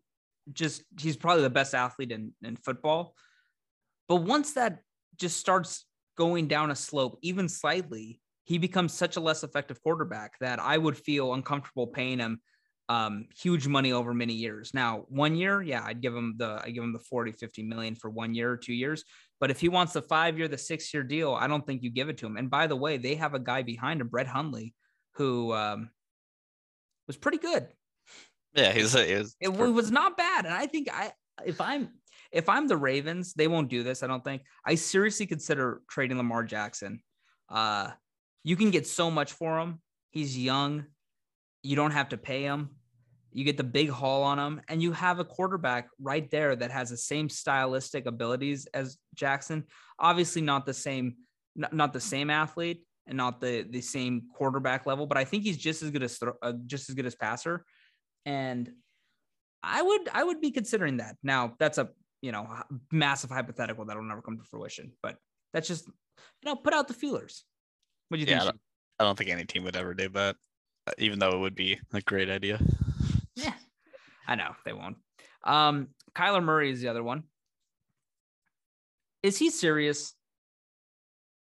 [0.52, 3.16] just he's probably the best athlete in, in football.
[4.08, 4.80] But once that
[5.18, 5.86] just starts
[6.20, 10.78] going down a slope, even slightly, he becomes such a less effective quarterback that I
[10.78, 12.42] would feel uncomfortable paying him
[12.90, 14.72] um, huge money over many years.
[14.74, 17.96] Now, one year, yeah, I'd give him the I give him the 40, 50 million
[17.96, 19.06] for one year or two years.
[19.40, 21.90] But if he wants the five year, the six year deal, I don't think you
[21.90, 22.36] give it to him.
[22.36, 24.74] And by the way, they have a guy behind him, Brett Hundley,
[25.14, 25.90] who um,
[27.08, 27.68] was pretty good.
[28.54, 31.14] Yeah, he's, he was it, it was not bad, and I think I
[31.46, 31.90] if I'm
[32.32, 34.04] if I'm the Ravens, they won't do this.
[34.04, 34.44] I don't think.
[34.66, 37.02] I seriously consider trading Lamar Jackson.
[37.50, 37.92] Uh,
[38.44, 39.82] you can get so much for him.
[40.12, 40.86] He's young.
[41.64, 42.70] You don't have to pay him.
[43.32, 46.72] You get the big haul on him, and you have a quarterback right there that
[46.72, 49.66] has the same stylistic abilities as Jackson.
[50.00, 51.16] Obviously, not the same,
[51.56, 55.58] not, the same athlete, and not the the same quarterback level, but I think he's
[55.58, 57.66] just as good as uh, just as good as passer.
[58.26, 58.72] And
[59.62, 61.16] I would I would be considering that.
[61.22, 61.90] Now that's a
[62.22, 62.48] you know
[62.92, 65.18] massive hypothetical that'll never come to fruition, but
[65.54, 65.94] that's just you
[66.46, 67.46] know put out the feelers.
[68.10, 68.52] What do you Yeah, I think?
[68.52, 68.62] don't,
[69.00, 70.36] I don't think any team would ever do that,
[70.88, 72.60] uh, even though it would be a great idea.
[73.36, 73.54] Yeah,
[74.28, 74.98] I know they won't.
[75.46, 77.24] Um, Kyler Murray is the other one.
[79.24, 80.14] Is he serious?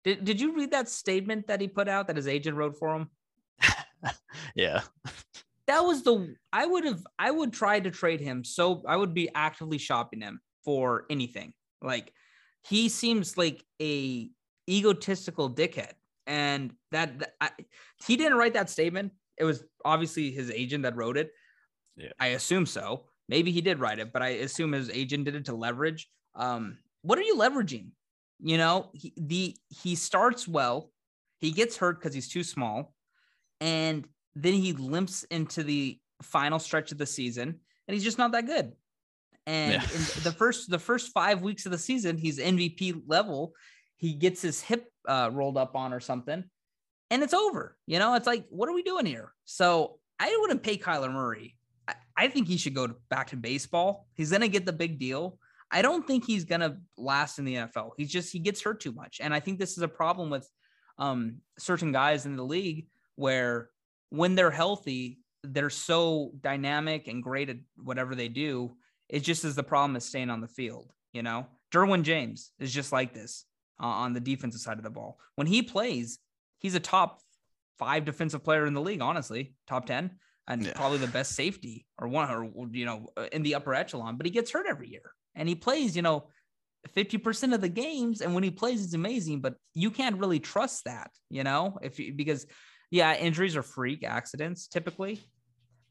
[0.05, 2.95] Did Did you read that statement that he put out that his agent wrote for
[2.95, 3.11] him?
[4.55, 4.83] Yeah.
[5.67, 8.45] That was the I would have I would try to trade him.
[8.45, 11.53] So I would be actively shopping him for anything.
[11.83, 12.13] Like
[12.63, 14.31] he seems like a
[14.69, 15.93] egotistical dickhead,
[16.27, 17.51] and that, that I,
[18.07, 19.13] he didn't write that statement.
[19.39, 21.31] It was obviously his agent that wrote it.
[21.97, 22.13] Yeah.
[22.19, 23.07] I assume so.
[23.29, 26.09] Maybe he did write it, but I assume his agent did it to leverage.
[26.35, 27.91] Um, what are you leveraging?
[28.41, 30.91] You know, he, the he starts well,
[31.41, 32.95] he gets hurt because he's too small,
[33.61, 38.33] and then he limps into the final stretch of the season, and he's just not
[38.33, 38.73] that good.
[39.47, 39.81] And Yeah.
[40.23, 43.55] the first the first five weeks of the season, he's MVP level.
[43.97, 46.45] He gets his hip uh, rolled up on or something,
[47.11, 47.77] and it's over.
[47.87, 49.33] You know, it's like, what are we doing here?
[49.45, 51.57] So I wouldn't pay Kyler Murray.
[52.17, 54.07] I, think he should go back to baseball.
[54.15, 55.39] He's gonna get the big deal.
[55.71, 57.93] I don't think he's gonna last in the NFL.
[57.97, 60.49] He's just he gets hurt too much, and I think this is a problem with
[60.99, 63.71] um, certain guys in the league where
[64.11, 68.77] when they're healthy, they're so dynamic and great at whatever they do.
[69.11, 70.93] It just is the problem is staying on the field.
[71.13, 73.45] You know, Derwin James is just like this
[73.83, 75.19] uh, on the defensive side of the ball.
[75.35, 76.19] When he plays,
[76.59, 77.21] he's a top
[77.79, 80.13] five defensive player in the league, honestly, top 10,
[80.47, 80.73] and Yeah.
[80.75, 84.33] probably the best safety or one or, you know, in the upper echelon, but he
[84.33, 86.29] gets hurt every year and he plays, you know,
[86.95, 88.21] 50% of the games.
[88.21, 91.99] And when he plays, it's amazing, but you can't really trust that, you know, if
[91.99, 92.47] you, because
[92.91, 95.21] yeah, injuries are freak accidents typically,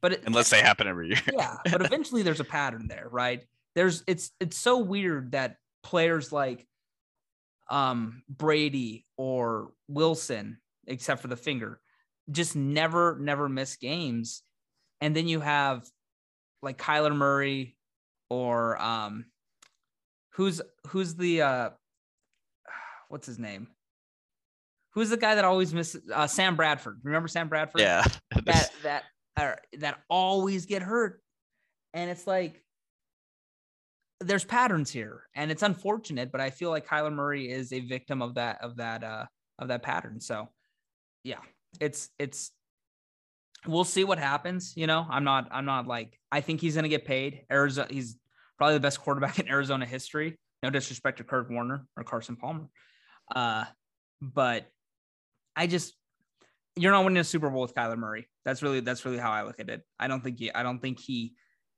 [0.01, 1.21] but it, Unless they happen every year.
[1.33, 3.43] yeah, but eventually there's a pattern there, right?
[3.75, 6.65] There's it's it's so weird that players like
[7.69, 11.79] um Brady or Wilson, except for the finger,
[12.31, 14.43] just never never miss games.
[15.01, 15.87] And then you have
[16.61, 17.77] like Kyler Murray
[18.29, 19.25] or um
[20.33, 21.69] who's who's the uh
[23.09, 23.67] what's his name?
[24.93, 26.99] Who's the guy that always misses uh, Sam Bradford?
[27.03, 27.81] Remember Sam Bradford?
[27.81, 28.03] Yeah.
[28.45, 29.03] that that
[29.39, 31.21] are that always get hurt.
[31.93, 32.63] And it's like
[34.21, 38.21] there's patterns here and it's unfortunate but i feel like kyler murray is a victim
[38.21, 39.25] of that of that uh
[39.57, 40.19] of that pattern.
[40.19, 40.49] So
[41.23, 41.39] yeah
[41.79, 42.51] it's it's
[43.67, 45.05] we'll see what happens you know?
[45.09, 47.43] I'm not i'm not like i think he's gonna get paid.
[47.51, 48.17] Arizona he's
[48.57, 50.37] probably the best quarterback in arizona history.
[50.63, 52.67] No disrespect to kurt warner or carson palmer.
[53.33, 53.65] Uh
[54.21, 54.67] but
[55.55, 55.93] i just
[56.75, 58.27] you're not winning a Super Bowl with Kyler Murray.
[58.49, 59.83] That's really that's really how I look at it.
[59.99, 61.35] I don't think he I don't think he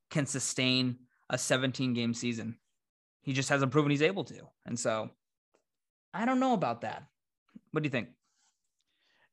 [0.10, 2.58] can sustain a 17 game season.
[3.24, 4.48] He just hasn't proven he's able to.
[4.66, 5.10] And so
[6.14, 7.04] I don't know about that.
[7.72, 8.10] What do you think?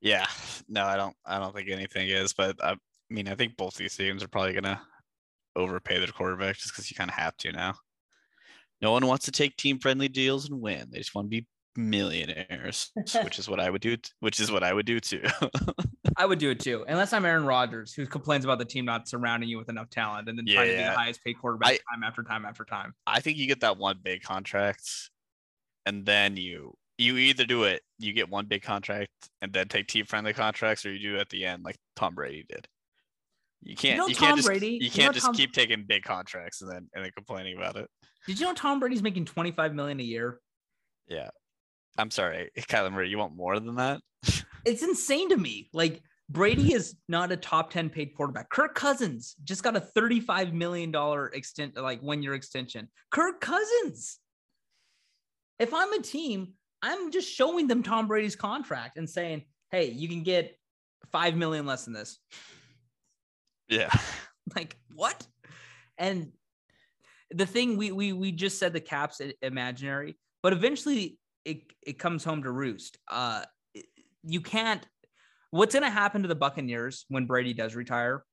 [0.00, 0.26] Yeah.
[0.70, 2.76] No, I don't I don't think anything is, but I
[3.08, 4.82] mean I think both these teams are probably gonna
[5.56, 7.74] overpay their quarterback just because you kind of have to now.
[8.82, 10.88] No one wants to take team friendly deals and win.
[10.90, 12.90] They just want to be millionaires,
[13.22, 13.96] which is what I would do.
[14.20, 15.22] Which is what I would do too.
[16.16, 19.08] I would do it too, unless I'm Aaron Rodgers, who complains about the team not
[19.08, 21.94] surrounding you with enough talent and then trying to be the highest paid quarterback I-
[21.94, 22.94] time after time after time.
[23.06, 24.82] I think you get that one big contract,
[25.86, 29.86] and then you you either do it, you get one big contract and then take
[29.86, 32.66] team friendly contracts, or you do it at the end like Tom Brady did.
[33.62, 35.52] You can't know you, Tom can't just Brady- you you know can't just Tom- keep
[35.52, 37.88] taking big contracts and then and then complaining about it.
[38.26, 40.40] Did you know Tom Brady's making 25 million a year?
[41.06, 41.30] Yeah.
[41.98, 44.00] I'm sorry, Kyler Murray, you want more than that?
[44.64, 45.70] It's insane to me.
[45.72, 48.50] Like Brady is not a top 10 paid quarterback.
[48.50, 50.92] Kirk Cousins just got a $35 million
[51.32, 52.88] extent, like one year extension.
[53.10, 54.18] Kirk Cousins.
[55.58, 60.06] If I'm a team, I'm just showing them Tom Brady's contract and saying, hey, you
[60.06, 60.58] can get
[61.12, 62.18] five million less than this.
[63.68, 63.90] Yeah.
[64.56, 65.26] like what
[65.96, 66.32] and
[67.30, 72.24] the thing we we we just said the caps imaginary but eventually it it comes
[72.24, 72.98] home to roost.
[73.10, 73.42] Uh
[74.22, 74.86] you can't
[75.50, 78.24] what's going to happen to the buccaneers when brady does retire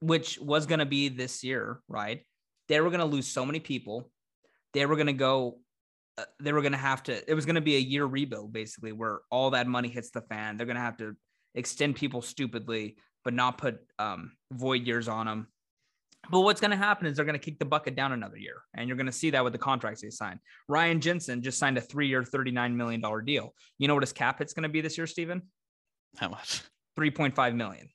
[0.00, 2.22] which was going to be this year right?
[2.68, 4.10] They were going to lose so many people.
[4.72, 5.58] They were going to go
[6.18, 8.52] uh, they were going to have to it was going to be a year rebuild
[8.52, 10.56] basically where all that money hits the fan.
[10.56, 11.16] They're going to have to
[11.54, 15.48] extend people stupidly but not put um, void years on them.
[16.30, 18.62] But what's going to happen is they're going to kick the bucket down another year,
[18.74, 20.40] and you're going to see that with the contracts they signed.
[20.68, 23.54] Ryan Jensen just signed a three-year, thirty-nine million dollar deal.
[23.78, 25.42] You know what his cap hit's going to be this year, Steven?
[26.16, 26.62] How much?
[26.98, 27.88] 3.5 million.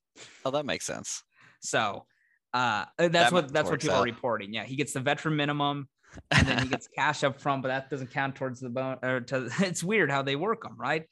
[0.45, 1.23] Oh, that makes sense.
[1.61, 2.05] So
[2.53, 4.53] uh, that's That what that's what people are reporting.
[4.53, 5.87] Yeah, he gets the veteran minimum,
[6.29, 8.97] and then he gets cash up front, but that doesn't count towards the bone.
[9.01, 11.05] Or to, it's weird how they work them, right?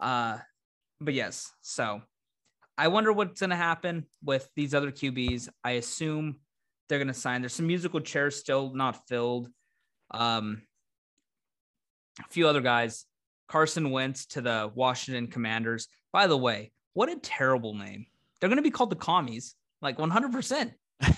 [0.00, 0.38] Uh,
[1.00, 2.00] but yes, so
[2.78, 5.48] I wonder what's going to happen with these other QBs.
[5.62, 6.36] I assume
[6.88, 7.42] they're going to sign.
[7.42, 9.48] There's some musical chairs still not filled.
[10.10, 10.62] Um,
[12.20, 13.04] a few other guys.
[13.48, 15.88] Carson Wentz to the Washington Commanders.
[16.12, 18.06] By the way, what a terrible name.
[18.40, 20.72] They're going to be called the Commies, like 100%.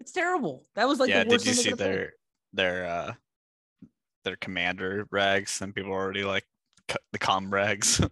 [0.00, 0.64] it's terrible.
[0.74, 1.90] That was like yeah, the worst did you see could've picked.
[1.90, 2.12] their
[2.52, 3.12] their uh
[4.24, 5.60] their commander rags?
[5.60, 6.44] And people already like
[6.90, 8.00] "C- the com rags.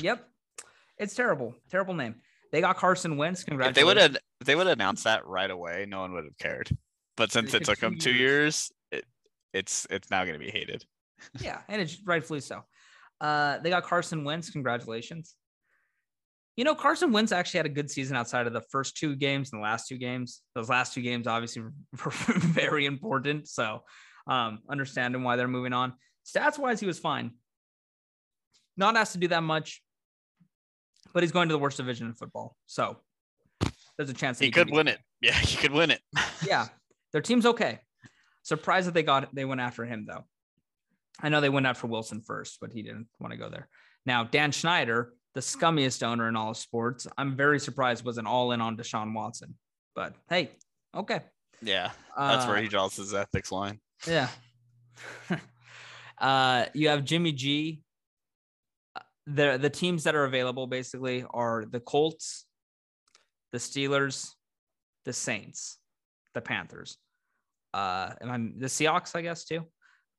[0.00, 0.26] Yep.
[0.96, 1.54] It's terrible.
[1.70, 2.14] Terrible name.
[2.52, 3.40] They got Carson Wentz.
[3.40, 3.76] if Congratulations.
[3.76, 6.38] they would have if they would have announced that right away, no one would have
[6.38, 6.70] cared.
[7.16, 9.04] But since it took them two two years, it,
[9.52, 10.84] it's it's now gonna be hated.
[11.38, 12.62] Yeah, and it's rightfully so.
[13.20, 14.48] Uh, they got Carson Wentz.
[14.48, 15.34] Congratulations.
[16.56, 19.52] You know, Carson Wentz actually had a good season outside of the first two games
[19.52, 20.40] and the last two games.
[20.54, 21.72] Those last two games obviously were
[22.04, 23.48] were very important.
[23.48, 23.82] So,
[24.26, 25.92] um, understanding why they're moving on.
[26.26, 27.32] Stats wise, he was fine.
[28.78, 29.82] Not asked to do that much,
[31.12, 32.56] but he's going to the worst division in football.
[32.66, 32.98] So,
[33.96, 34.98] there's a chance that He could win it.
[35.20, 36.00] Yeah, he could win it.
[36.46, 36.68] yeah,
[37.12, 37.80] their team's okay.
[38.42, 40.24] Surprised that they got they went after him though.
[41.22, 43.68] I know they went after Wilson first, but he didn't want to go there.
[44.06, 48.52] Now Dan Snyder, the scummiest owner in all of sports, I'm very surprised wasn't all
[48.52, 49.56] in on Deshaun Watson.
[49.94, 50.52] But hey,
[50.96, 51.20] okay,
[51.60, 53.78] Yeah, that's where Uh, he draws his ethics line.
[54.06, 54.28] yeah.
[56.18, 57.82] uh, you have Jimmy G.
[59.34, 62.46] The the teams that are available basically are the Colts,
[63.52, 64.30] the Steelers,
[65.04, 65.78] the Saints,
[66.34, 66.96] the Panthers,
[67.74, 69.66] uh, and I'm the Seahawks, I guess too.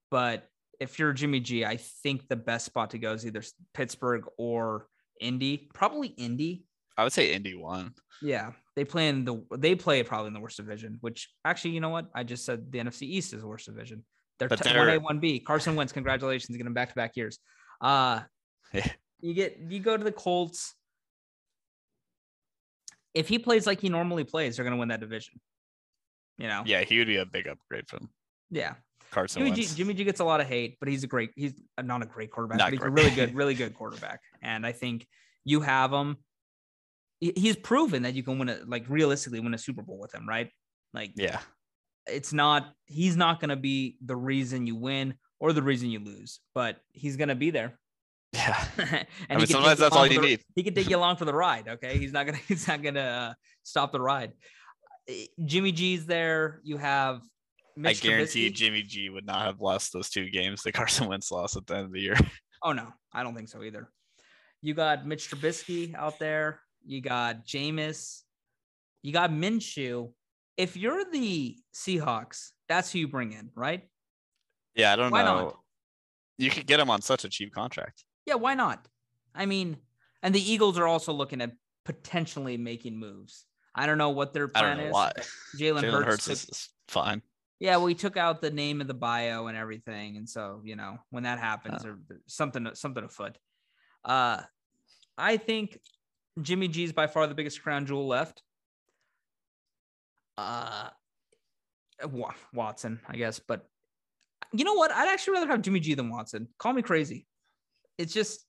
[0.09, 0.47] But
[0.79, 3.43] if you're Jimmy G, I think the best spot to go is either
[3.73, 4.87] Pittsburgh or
[5.19, 5.69] Indy.
[5.73, 6.65] Probably Indy.
[6.97, 7.93] I would say Indy won.
[8.21, 10.97] Yeah, they play in the they play probably in the worst division.
[11.01, 12.07] Which actually, you know what?
[12.13, 14.03] I just said the NFC East is the worst division.
[14.39, 17.39] They're 31a1b Carson Wentz, congratulations, getting back to back years.
[17.79, 18.21] Uh
[18.73, 18.87] Yeah.
[19.21, 20.73] You get you go to the Colts.
[23.13, 25.39] If he plays like he normally plays, they're gonna win that division.
[26.37, 28.09] You know, Yeah, he would be a big upgrade from
[28.49, 28.75] yeah.
[29.11, 31.31] Carson Jimmy G, Jimmy G gets a lot of hate, but he's a great.
[31.35, 33.03] He's not a great quarterback, Not but he's a great.
[33.03, 34.21] really good, really good quarterback.
[34.41, 35.05] And I think
[35.43, 36.17] you have him.
[37.19, 40.27] He's proven that you can win a like realistically win a Super Bowl with him,
[40.27, 40.49] right?
[40.93, 41.39] Like Yeah,
[42.07, 42.73] it's not.
[42.85, 46.77] He's not going to be the reason you win or the reason you lose, but
[46.93, 47.77] he's going to be there.
[48.33, 48.65] Yeah.
[48.77, 50.41] and I mean, he can take sometimes that's all you the- need.
[50.55, 51.67] He can take you along for the ride.
[51.67, 52.37] Okay, he's not gonna.
[52.47, 54.31] He's not gonna uh, stop the ride.
[55.07, 56.59] Eh, Jimmy G's there.
[56.63, 57.21] You have.
[57.77, 58.53] Mitch I guarantee Trubisky.
[58.53, 61.75] Jimmy G would not have lost those two games that Carson Wentz lost at the
[61.75, 62.17] end of the year.
[62.63, 63.89] Oh no, I don't think so either.
[64.61, 66.59] You got Mitch Trubisky out there.
[66.85, 68.21] You got Jameis.
[69.03, 70.11] You got Minshew.
[70.57, 73.87] If you're the Seahawks, that's who you bring in, right?
[74.75, 75.41] Yeah, I don't Why know.
[75.41, 75.57] not?
[76.37, 78.03] You could get him on such a cheap contract.
[78.25, 78.87] Yeah, why not?
[79.33, 79.77] I mean,
[80.21, 81.51] and the Eagles are also looking at
[81.85, 83.45] potentially making moves.
[83.73, 84.93] I don't know what their I plan don't know is.
[84.93, 85.11] why.
[85.57, 86.05] Jalen Hurts.
[86.05, 87.21] Hurts took- is, fine.
[87.59, 90.97] yeah, he took out the name of the bio and everything, and so you know
[91.09, 91.89] when that happens, Oh.
[91.89, 93.37] or something, something afoot.
[94.03, 94.41] Uh,
[95.17, 95.79] I think
[96.41, 98.43] Jimmy G is by far the biggest crown jewel left.
[100.37, 100.89] Uh,
[102.53, 103.67] Watson, I guess, but
[104.53, 104.91] you know what?
[104.91, 106.47] I'd actually rather have Jimmy G than Watson.
[106.57, 107.25] Call me crazy.
[108.01, 108.45] It's just,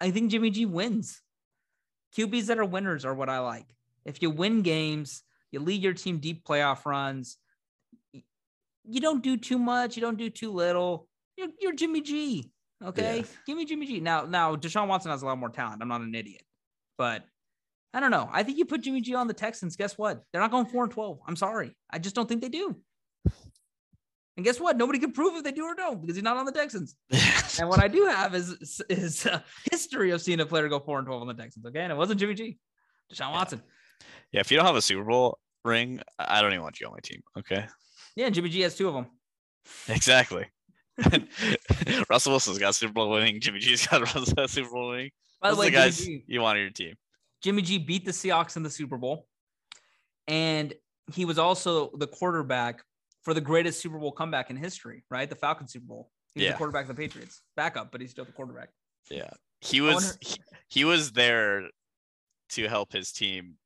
[0.00, 1.20] I think Jimmy G wins.
[2.16, 3.66] QBs that are winners are what I like.
[4.04, 7.36] If you win games, you lead your team deep playoff runs.
[8.12, 9.96] You don't do too much.
[9.96, 11.08] You don't do too little.
[11.36, 12.50] You're, you're Jimmy G.
[12.84, 13.26] Okay, Yeah.
[13.46, 14.00] give me Jimmy G.
[14.00, 15.80] Now, now Deshaun Watson has a lot more talent.
[15.80, 16.42] I'm not an idiot,
[16.98, 17.24] but
[17.94, 18.28] I don't know.
[18.32, 19.76] I think you put Jimmy G on the Texans.
[19.76, 20.22] Guess what?
[20.32, 21.20] They're not going four and twelve.
[21.26, 21.76] I'm sorry.
[21.90, 22.76] I just don't think they do.
[24.36, 24.76] And guess what?
[24.76, 26.96] Nobody can prove if they do or don't because he's not on the Texans.
[27.60, 29.38] And what I do have is is uh,
[29.70, 31.64] history of seeing a player go four and twelve on the Texans.
[31.66, 32.58] Okay, and it wasn't Jimmy G,
[33.12, 33.62] Deshaun Watson.
[34.32, 36.92] yeah, if you don't have a Super Bowl ring, I don't even want you on
[36.94, 37.22] my team.
[37.38, 37.64] Okay.
[38.16, 39.06] Yeah, Jimmy G has two of them.
[39.88, 40.46] Exactly.
[42.10, 43.40] Russell Wilson's got Super Bowl winning.
[43.40, 45.10] Jimmy G's got a Super Bowl winning.
[45.40, 46.96] By the Those way, the guys G, you want on your team.
[47.42, 49.28] Jimmy G beat the Seahawks in the Super Bowl,
[50.26, 50.74] and
[51.12, 52.82] he was also the quarterback
[53.24, 55.04] for the greatest Super Bowl comeback in history.
[55.10, 56.10] Right, the Falcons Super Bowl.
[56.34, 56.52] He's Yeah.
[56.52, 58.70] the quarterback of the Patriots, backup, but he's still the quarterback.
[59.10, 59.30] Yeah.
[59.60, 60.36] He was wonder- he,
[60.68, 61.68] he was there
[62.50, 63.56] to help his team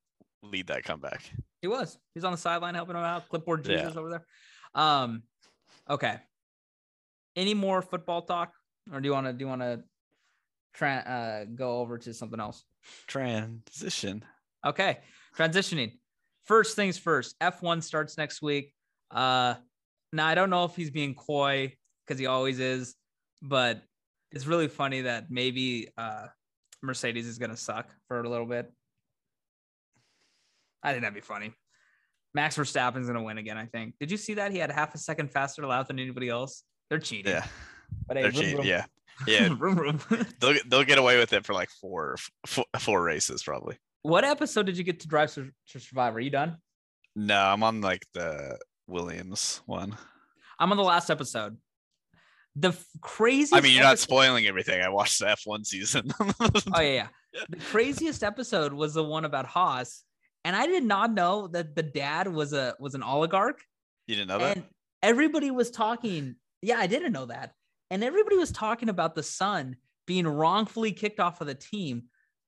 [0.42, 1.22] lead that comeback.
[1.60, 1.98] He was.
[2.14, 3.28] He's on the sideline helping him out.
[3.28, 3.78] Clipboard Yeah.
[3.82, 4.26] Jesus over there.
[4.74, 5.22] Um,
[5.90, 6.20] okay.
[7.34, 8.52] Any more football talk,
[8.92, 9.82] or do you want to do you want to
[10.74, 12.64] tra- uh, go over to something else.
[13.06, 14.24] Transition.
[14.64, 14.98] Okay,
[15.36, 15.98] transitioning.
[16.44, 17.36] First things first.
[17.40, 18.72] F1 starts next week.
[19.10, 19.54] Uh,
[20.12, 21.74] now I don't know if he's being coy
[22.06, 22.94] because he always is,
[23.42, 23.82] but
[24.32, 26.26] it's really funny that maybe uh,
[26.82, 28.70] Mercedes is gonna suck for a little bit.
[30.82, 31.52] I think that'd be funny.
[32.34, 33.56] Max Verstappen's gonna win again.
[33.58, 33.94] I think.
[33.98, 36.62] Did you see that he had half a second faster lap than anybody else?
[36.90, 37.32] They're cheating.
[37.32, 37.46] Yeah.
[38.06, 38.56] but hey, They're vroom, cheating.
[38.56, 38.66] vroom.
[38.68, 38.84] Yeah.
[39.26, 39.48] Yeah.
[39.52, 40.00] Vroom.
[40.40, 43.76] they'll they'll get away with it for like four four, four races probably.
[44.02, 46.14] what episode did you get to drive to, to survive?
[46.14, 46.58] Are you done?
[47.16, 48.56] No, I'm on like the
[48.88, 49.96] Williams one.
[50.58, 51.56] I'm on the last episode.
[52.56, 53.54] The f- craziest.
[53.54, 54.82] I mean, you're not spoiling everything.
[54.82, 56.10] I watched the F1 season.
[56.74, 57.42] Oh yeah, yeah.
[57.48, 60.02] The craziest episode was the one about Haas,
[60.44, 63.60] and I did not know that the dad was a was an oligarch,
[64.06, 64.56] you didn't know that?
[64.56, 64.66] and
[65.02, 66.36] everybody was talking.
[66.62, 67.52] Yeah, I didn't know that,
[67.90, 69.76] and everybody was talking about the son
[70.06, 72.04] being wrongfully kicked off of the team,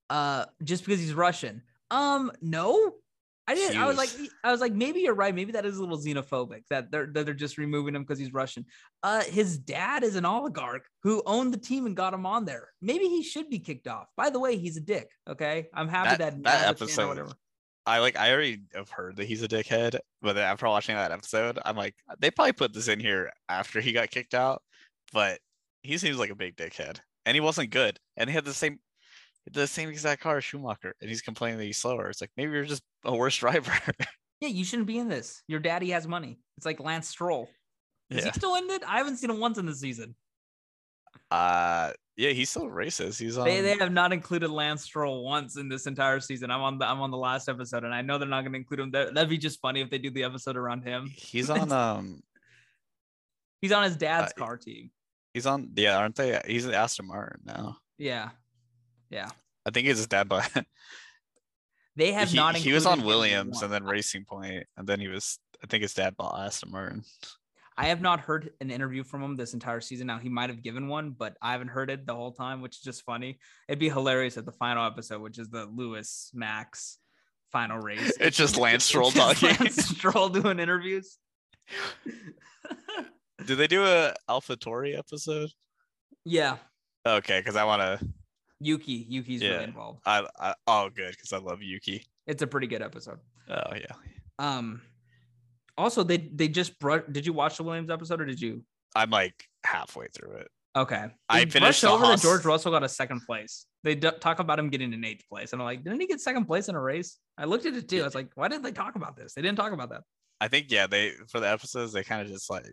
[0.08, 1.62] uh, just because he's Russian.
[1.90, 2.94] Um, no,
[3.50, 3.78] I didn't.
[3.80, 4.10] I was like,
[4.44, 5.34] I was like, maybe you're right.
[5.34, 8.32] Maybe that is a little xenophobic that they're that they're just removing him because he's
[8.32, 8.64] Russian.
[9.02, 12.68] Uh, his dad is an oligarch who owned the team and got him on there.
[12.80, 14.06] Maybe he should be kicked off.
[14.16, 15.08] By the way, he's a dick.
[15.28, 17.32] Okay, I'm happy That- that that now the channel, episode- whatever.
[17.86, 21.58] I like I already have heard that he's a dickhead, but after watching that episode,
[21.64, 24.62] I'm like, they probably put this in here after he got kicked out,
[25.12, 25.40] but
[25.82, 26.98] he seems like a big dickhead.
[27.26, 27.98] And he wasn't good.
[28.16, 28.78] And he had the same
[29.52, 32.08] the same exact car as Schumacher, and he's complaining that he's slower.
[32.08, 33.72] It's like maybe you're just a worse driver.
[34.40, 35.42] Yeah, you shouldn't be in this.
[35.48, 36.38] Your daddy has money.
[36.56, 37.48] It's like Lance Stroll.
[38.10, 38.32] Is yeah.
[38.32, 38.82] he still in it?
[38.86, 40.14] I haven't seen him once in the season.
[41.30, 43.16] Uh yeah, he still races.
[43.18, 46.50] He's on They, they have not included Lance Stroll once in this entire season.
[46.50, 48.58] I'm on the I'm on the last episode, and I know they're not going to
[48.58, 48.90] include him.
[48.90, 51.10] That, that'd be just funny if they do the episode around him.
[51.14, 52.20] he's on um
[53.62, 54.90] He's on his dad's Uh, car team.
[55.34, 56.40] he's on yeah, aren't they?
[56.46, 57.76] He's at Aston Martin now.
[57.98, 58.30] Yeah,
[59.10, 59.28] yeah.
[59.66, 60.50] I think he's his dad but
[61.96, 62.56] They have he, not.
[62.56, 65.92] he was on Williams and then Racing Point, and then he was I think his
[65.92, 67.04] dad bought Aston Martin.
[67.76, 70.06] I have not heard an interview from him this entire season.
[70.06, 72.76] Now he might have given one, but I haven't heard it the whole time, which
[72.76, 73.38] is just funny.
[73.68, 76.98] It'd be hilarious at the final episode, which is the Lewis Max
[77.52, 78.12] final race.
[78.20, 79.48] It's just Lance Stroll talking.
[79.48, 81.18] Lance Stroll doing interviews.
[83.46, 85.50] Did they do a AlphaTauri episode?
[86.24, 86.56] yeah,
[87.06, 88.08] Okay, because I want to.
[88.60, 89.06] Yuki.
[89.08, 89.50] Yuki's Yeah.
[89.52, 90.00] really involved.
[90.06, 92.04] I, I oh good because I love Yuki.
[92.26, 93.18] It's a pretty good episode.
[93.48, 93.86] Oh yeah,
[94.38, 94.80] Um,
[95.76, 97.12] also they they just brought.
[97.12, 98.62] Did you watch the Williams episode or did you?
[98.94, 100.48] I'm like halfway through it.
[100.76, 103.66] Okay, I They finished the over that George Russell got a second place.
[103.82, 106.20] They d- talk about him getting an eighth place, and I'm like, didn't he get
[106.20, 107.18] second place in a race?
[107.36, 108.02] I looked at it too.
[108.02, 109.34] I was like, why didn't they talk about this?
[109.34, 110.02] They didn't talk about that.
[110.40, 112.66] I think yeah, they for the episodes they kind of just like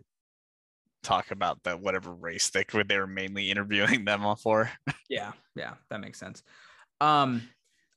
[1.02, 4.70] talk about the whatever race they were they were mainly interviewing them all for.
[5.08, 6.42] Yeah, yeah, that makes sense.
[7.00, 7.48] Um,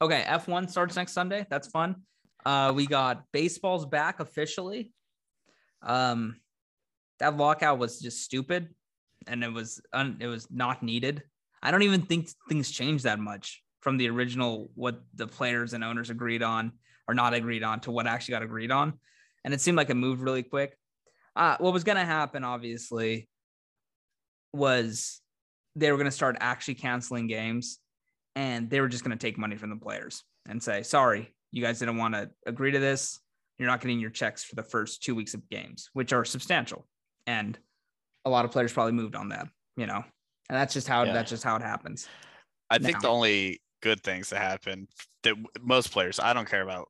[0.02, 1.46] okay, F1 starts next Sunday.
[1.50, 1.96] That's fun.
[2.46, 4.92] Uh, we got baseball's back officially.
[5.82, 6.38] Um,
[7.20, 8.70] that lockout was just stupid,
[9.28, 11.24] and it was un- it was not needed.
[11.62, 15.84] I don't even think things changed that much from the original what the players and
[15.84, 16.72] owners agreed on
[17.08, 18.94] or not agreed on to what actually got agreed on,
[19.44, 20.78] and it seemed like it moved really quick.
[21.36, 23.28] Uh, what was going to happen, obviously,
[24.54, 25.22] was
[25.76, 27.80] they were going to start actually canceling games
[28.36, 31.64] and they were just going to take money from the players and say, sorry, you
[31.64, 33.20] guys didn't want to agree to this.
[33.58, 36.88] You're not getting your checks for the first two weeks of games, which are substantial.
[37.28, 37.58] And
[38.26, 40.04] a lot of players probably moved on that, you know,
[40.50, 41.14] and that's just how Yeah.
[41.14, 42.08] that's just how it happens.
[42.70, 44.88] I think the only good things that happen
[45.24, 46.90] that most players I don't care about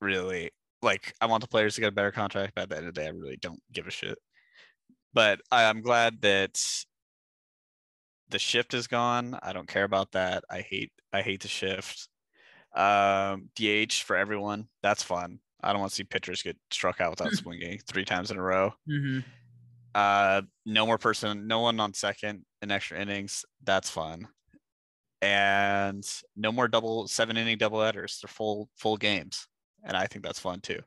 [0.00, 0.50] really.
[0.86, 2.94] Like I want the players to get a better contract, but at the end of
[2.94, 4.18] the day, I really don't give a shit.
[5.12, 6.58] But I, I'm glad that
[8.28, 9.38] the shift is gone.
[9.42, 10.44] I don't care about that.
[10.50, 12.08] I hate I hate the shift.
[12.74, 14.68] Um, DH for everyone.
[14.82, 15.40] That's fun.
[15.62, 18.42] I don't want to see pitchers get struck out without swinging three times in a
[18.42, 18.72] row.
[18.88, 19.20] Mm-hmm.
[19.94, 23.44] Uh, no more person, no one on second in extra innings.
[23.64, 24.28] That's fun.
[25.22, 26.06] And
[26.36, 28.18] no more double seven inning double headers.
[28.20, 29.48] They're full full games,
[29.86, 30.80] and I think that's fun too.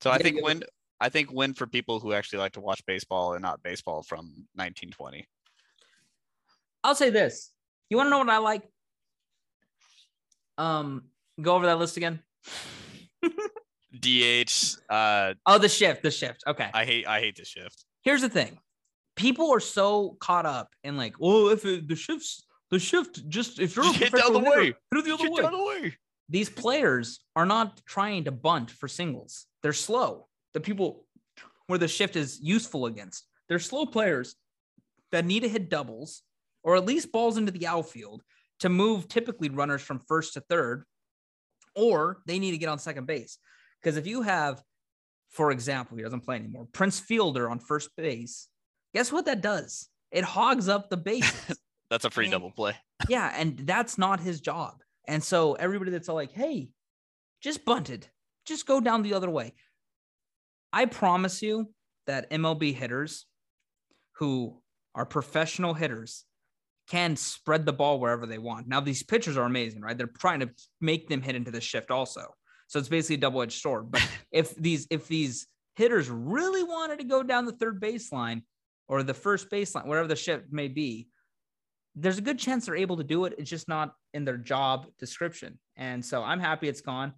[0.00, 0.42] So I Yeah, think yeah.
[0.42, 0.62] win.
[1.00, 4.26] I think win for people who actually like to watch baseball and not baseball from
[4.54, 5.26] 1920.
[6.84, 7.52] I'll say this.
[7.88, 8.62] You want to know what I like?
[10.58, 11.04] Um,
[11.40, 12.20] go over that list again.
[13.98, 14.76] DH.
[14.88, 16.42] Uh, Oh, the shift, the shift.
[16.46, 16.70] Okay.
[16.72, 17.84] I hate I hate the shift.
[18.02, 18.58] here's the thing
[19.16, 23.58] people are so caught up in like oh if it, the shifts the shift just
[23.58, 24.66] if you're a Just hit the hitter, way.
[24.94, 25.40] hit the other Get way.
[25.42, 25.96] the other way.
[26.30, 31.04] These players are not trying to bunt for singles they're slow the people
[31.66, 34.36] where the shift is useful against they're slow players
[35.12, 36.22] that need to hit doubles
[36.62, 38.22] or at least balls into the outfield
[38.60, 40.84] to move typically runners from first to third,
[41.74, 43.38] or they need to get on second base.
[43.80, 44.62] Because if you have,
[45.30, 48.48] for example, he doesn't play anymore, Prince Fielder on first base,
[48.94, 49.88] guess what that does?
[50.10, 51.32] It hogs up the base.
[51.90, 52.76] That's a free And- double play.
[53.08, 54.74] yeah, and that's not his job.
[55.10, 56.70] And so everybody that's all like, hey,
[57.42, 58.06] just bunted,
[58.46, 59.54] just go down the other way.
[60.72, 61.74] I promise you
[62.06, 63.26] that MLB hitters
[64.18, 64.62] who
[64.94, 66.24] are professional hitters
[66.88, 68.68] can spread the ball wherever they want.
[68.68, 69.98] Now, these pitchers are amazing, right?
[69.98, 70.50] They're trying to
[70.80, 72.32] make them hit into the shift also.
[72.68, 73.90] So it's basically a double-edged sword.
[73.90, 78.42] But if these if these hitters really wanted to go down the third baseline
[78.86, 81.08] or the first baseline, whatever the shift may be,
[81.94, 83.34] there's a good chance they're able to do it.
[83.38, 85.58] It's just not in their job description.
[85.76, 87.12] And so I'm happy it's gone.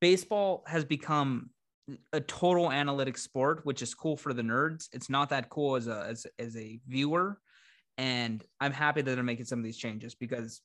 [0.00, 1.50] Baseball has become
[2.12, 4.88] a total analytic sport, which is cool for the nerds.
[4.92, 7.38] It's not that cool as a as, as a viewer.
[7.98, 10.60] And I'm happy that they're making some of these changes because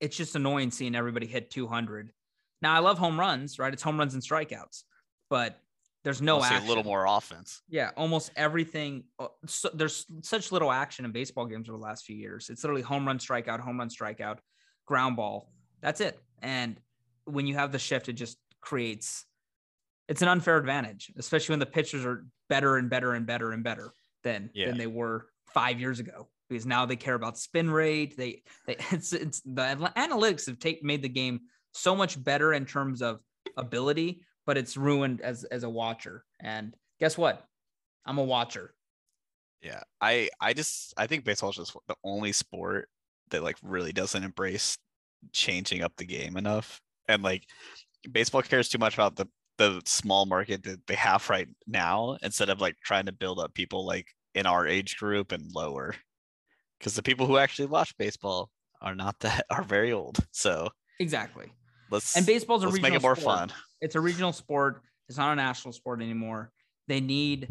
[0.00, 2.12] it's just annoying seeing everybody hit 200.
[2.60, 3.72] Now I love home runs, right?
[3.72, 4.82] It's home runs and strikeouts,
[5.30, 5.58] but
[6.04, 6.62] there's no action.
[6.62, 7.62] a little more offense.
[7.68, 9.04] Yeah, almost everything.
[9.18, 12.48] uh, So, there's such little action in baseball games over the last few years.
[12.50, 14.38] It's literally home run, strikeout, home run, strikeout,
[14.86, 15.52] ground ball.
[15.82, 16.18] That's it.
[16.40, 16.80] And
[17.24, 19.24] when you have the shift, it just creates.
[20.08, 23.62] It's an unfair advantage, especially when the pitchers are better and better and better and
[23.62, 23.92] better
[24.24, 24.68] than Yeah.
[24.68, 26.28] than they were five years ago.
[26.48, 28.16] Because now they care about spin rate.
[28.16, 31.40] They, they it's it's the analytics have take made the game
[31.74, 33.20] so much better in terms of
[33.58, 36.24] ability, but it's ruined as as a watcher.
[36.40, 37.46] And guess what?
[38.06, 38.74] I'm a watcher.
[39.62, 42.88] Yeah, I I just I think baseball is just the only sport
[43.30, 44.78] that like really doesn't embrace
[45.32, 47.44] changing up the game enough, and like
[48.10, 49.26] baseball cares too much about the
[49.58, 53.54] the small market that they have right now instead of like trying to build up
[53.54, 55.94] people like in our age group and lower,
[56.78, 58.50] because the people who actually watch baseball
[58.82, 60.18] are not that are very old.
[60.32, 60.70] So
[61.00, 61.52] Exactly.
[61.90, 63.50] let's And baseball's a let's make it more sport.
[63.50, 63.52] fun.
[63.80, 64.82] It's a regional sport.
[65.08, 66.50] It's not a national sport anymore.
[66.86, 67.48] They need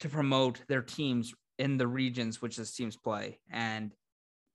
[0.00, 3.38] to promote their teams in the regions which these teams play.
[3.50, 3.92] And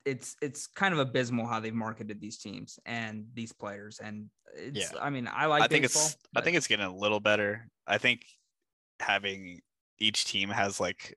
[0.05, 3.99] it's it's kind of abysmal how they've marketed these teams and these players.
[4.03, 4.99] And it's Yeah.
[4.99, 7.67] I mean, I like I think baseball, it's I think it's getting a little better.
[7.87, 8.25] I think
[8.99, 9.61] having
[9.99, 11.15] each team has like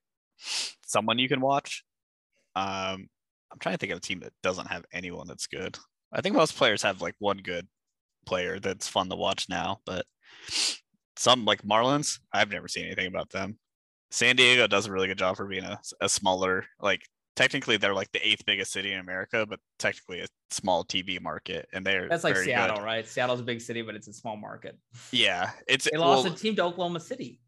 [0.87, 1.85] someone you can watch.
[2.57, 3.09] Um,
[3.51, 5.79] I'm trying to think of a team that doesn't have anyone that's good.
[6.12, 7.66] I think most players have like one good
[8.29, 10.05] player that's fun to watch now, but
[11.16, 13.59] some like Marlins, I've never seen anything about them.
[14.11, 17.03] San Diego does a really good job for being a, a smaller, like
[17.37, 21.68] technically they're like the eighth biggest city in America, but technically a small TV market,
[21.72, 22.85] and they're that's like Seattle, good.
[22.85, 23.09] right?
[23.09, 24.79] Seattle's a big city, but it's a small market.
[25.11, 27.41] Yeah, it's They lost well, a team to Oklahoma City.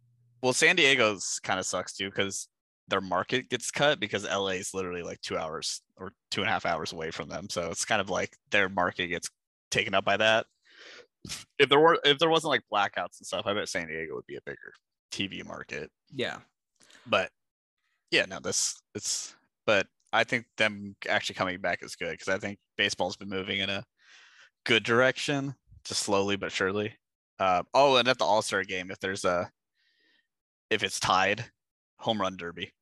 [0.43, 2.49] Well, San Diego's kind of sucks too because
[2.89, 6.53] their market gets cut because LA is literally like two hours or two and a
[6.53, 7.49] half hours away from them.
[7.49, 9.31] So it's kind of like their market gets
[9.71, 10.47] taken up by that.
[11.59, 14.27] If there were if there wasn't like blackouts and stuff, I bet San Diego would
[14.27, 14.73] be a bigger
[15.13, 15.91] TV market.
[16.11, 16.39] Yeah.
[17.07, 17.31] But
[18.11, 19.35] yeah, no, this it's
[19.67, 23.61] but I think them actually coming back is good because I think baseball's been moving
[23.61, 23.85] in a
[24.65, 25.55] good direction,
[25.85, 26.95] just slowly but surely.
[27.39, 29.51] Uh, oh, and at the All Star game, if there's a
[30.71, 31.45] if it's tied,
[31.99, 32.73] home run derby.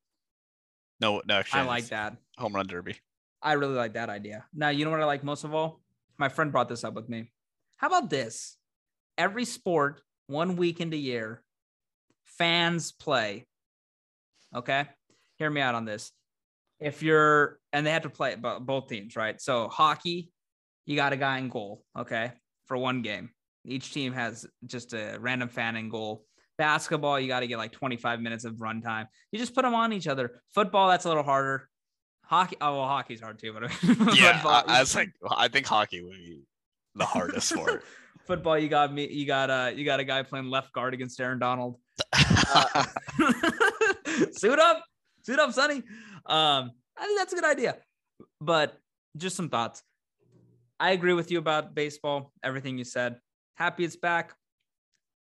[1.01, 2.17] No, no, I like that.
[2.37, 2.97] home run derby.
[3.41, 4.47] I really like that idea.
[4.53, 5.81] Now, you know what I like most of all?
[6.19, 7.31] My friend brought this up with me.
[7.79, 8.57] How about this?
[9.17, 11.43] Every sport, one weekend a year,
[12.25, 13.47] fans play.
[14.55, 14.87] Okay.
[15.37, 16.13] Hear me out on this.
[16.81, 19.41] If you're, and they have to play bo- both teams, right?
[19.41, 20.31] So, hockey,
[20.87, 22.33] you got a guy in goal, okay,
[22.67, 23.31] for one game.
[23.65, 26.25] Each team has just a random fan in goal.
[26.57, 29.07] Basketball, you got to get like 25 minutes of run time.
[29.33, 30.41] You just put them on each other.
[30.55, 31.69] Football, that's a little harder.
[32.25, 33.63] Hockey, oh well, hockey's hard too, but
[34.17, 36.43] Yeah, football- I, I was like, I think hockey would be
[36.99, 37.85] the hardest sport.
[38.29, 38.59] football.
[38.59, 39.09] You got me.
[39.09, 41.77] You got uh, you got a guy playing left guard against Aaron Donald.
[42.51, 42.85] Uh,
[44.33, 44.83] suit up,
[45.23, 45.83] suit up, Sonny.
[46.25, 47.77] Um, I think that's a good idea.
[48.41, 48.75] But
[49.19, 49.83] just some thoughts.
[50.81, 52.33] I agree with you about baseball.
[52.43, 53.17] Everything you said.
[53.57, 54.33] Happy it's back.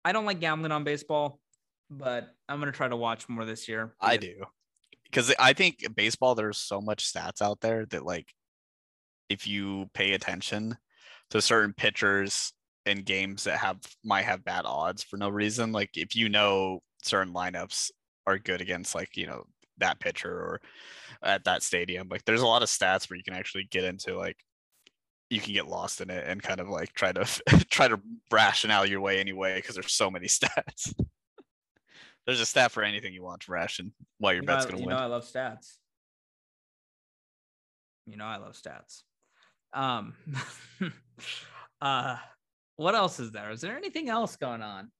[0.05, 1.41] I don't like gambling on baseball,
[1.89, 3.93] but I'm gonna try to watch more this year.
[3.99, 4.45] I do.
[5.03, 8.28] Because I think baseball, there's so much stats out there that like
[9.28, 10.78] if you pay attention
[11.32, 12.53] to certain pitchers
[12.86, 16.80] and games that have might have bad odds for no reason, like if you know
[17.03, 17.91] certain lineups
[18.25, 19.43] are good against like, you know,
[19.80, 20.61] that pitcher or
[21.21, 24.15] at that stadium, like there's a lot of stats where you can actually get into
[24.17, 24.38] like
[25.30, 27.25] you can get lost in it and kind of like try to
[27.69, 27.99] try to
[28.32, 30.93] rationale your way anyway because there's so many stats.
[32.25, 34.69] There's a stat for anything you want to ration while your You know, bet's I-
[34.69, 34.89] gonna win.
[34.89, 35.75] you know I love stats.
[38.05, 39.03] You know I love stats.
[39.74, 40.13] Um,
[41.82, 42.18] uh,
[42.76, 43.51] what else is there?
[43.51, 44.91] Is there anything else going on?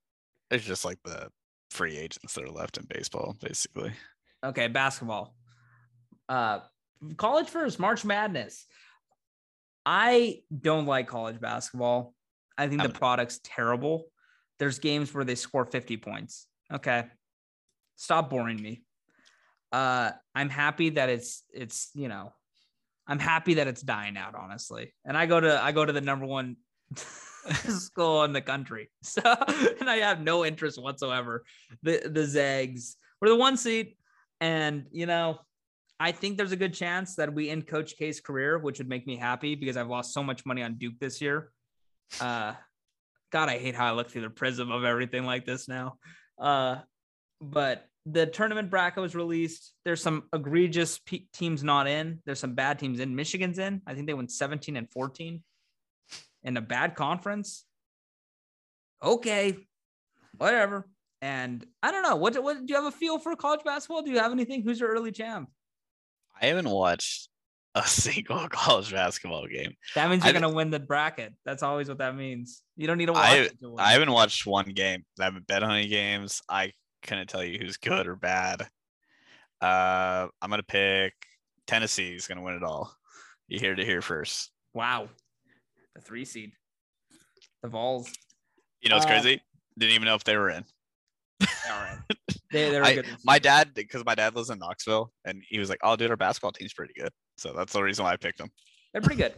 [0.52, 1.30] It's just like the
[1.72, 3.92] free agents that are left in baseball, basically.
[4.44, 5.36] Okay, basketball.
[6.30, 6.60] Uh,
[7.18, 8.66] college first, March Madness.
[9.86, 12.14] I don't like college basketball.
[12.58, 14.06] I think the product's terrible.
[14.60, 16.48] There's games where they score 50 points.
[16.74, 17.06] Okay.
[17.96, 18.84] Stop boring me.
[19.72, 22.34] Uh, I'm happy that it's it's you know,
[23.08, 24.94] I'm happy that it's dying out, honestly.
[25.06, 26.58] And I go to I go to the number one
[27.70, 28.90] school in the country.
[29.04, 29.22] So
[29.80, 31.44] and I have no interest whatsoever.
[31.84, 32.98] The the Zags.
[33.22, 33.96] We're the one seed.
[34.42, 35.40] And you know,
[36.00, 39.08] I think there's a good chance that we end Coach K's career, which would make
[39.08, 41.52] me happy because I've lost so much money on Duke this year.
[42.20, 42.54] Uh
[43.32, 45.98] God, I hate how I look through the prism of everything like this now.
[46.40, 46.78] Uh,
[47.42, 49.74] but the tournament bracket was released.
[49.84, 52.20] There's some egregious pe- teams not in.
[52.26, 53.16] There's some bad teams in.
[53.16, 53.82] Michigan's in.
[53.86, 55.44] I think they went 17 and 14
[56.44, 57.66] in a bad conference.
[59.04, 59.58] Okay,
[60.38, 60.88] whatever.
[61.22, 62.16] And I don't know.
[62.16, 64.04] What, what do you have a feel for college basketball?
[64.04, 64.64] Do you have anything?
[64.64, 65.50] Who's your early champ?
[66.40, 67.28] I haven't watched
[67.76, 69.74] a single college basketball game.
[69.96, 71.34] That means you're gonna win the bracket.
[71.44, 72.62] That's always what that means.
[72.76, 73.26] You don't need to watch.
[73.26, 75.04] I, to I haven't watched one game.
[75.20, 76.42] I haven't bet on any games.
[76.48, 78.62] I couldn't tell you who's good or bad.
[79.62, 81.14] Uh, I'm gonna pick
[81.66, 82.94] Tennessee is gonna win it all.
[83.48, 84.52] You hear to hear first.
[84.74, 85.10] Wow,
[85.96, 86.52] the three seed,
[87.64, 88.12] the Vols.
[88.82, 89.42] You know, it's uh, crazy.
[89.78, 90.64] Didn't even know if they were in.
[91.42, 91.48] All
[91.80, 92.00] right.
[92.50, 95.80] They, they I, my dad, because my dad lives in Knoxville, and he was like,
[95.84, 98.48] "Oh, dude, our basketball team's pretty good." So that's the reason why I picked them.
[98.94, 99.34] They're pretty good.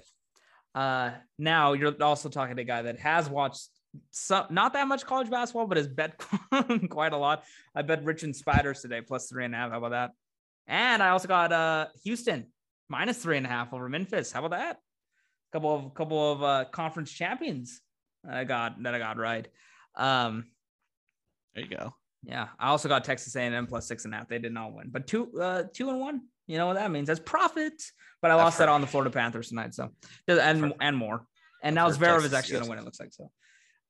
[0.75, 3.67] Uh, now you're also talking to a guy that has watched
[4.11, 6.21] some, not that much college basketball, but has bet
[6.89, 7.43] quite a lot.
[7.75, 9.71] I bet Richmond Spiders today plus three and a half.
[9.71, 10.11] How about that?
[10.67, 12.47] And I also got uh Houston
[12.89, 14.31] minus three and a half over Memphis.
[14.31, 14.77] How about that?
[14.77, 17.81] A Couple of couple of uh, conference champions
[18.23, 19.47] that I got that I got right.
[19.95, 20.45] Um,
[21.53, 21.93] there you go.
[22.23, 24.27] Yeah, I also got Texas A&M plus six and a half.
[24.27, 26.21] They did not win, but two, uh, two and one.
[26.47, 27.07] You know what that means?
[27.07, 27.81] That's profit.
[28.21, 29.89] But I lost that on the Florida Panthers tonight, so
[30.27, 31.25] and and more.
[31.63, 32.79] And now Zverev is actually going to win.
[32.79, 33.31] It looks like so.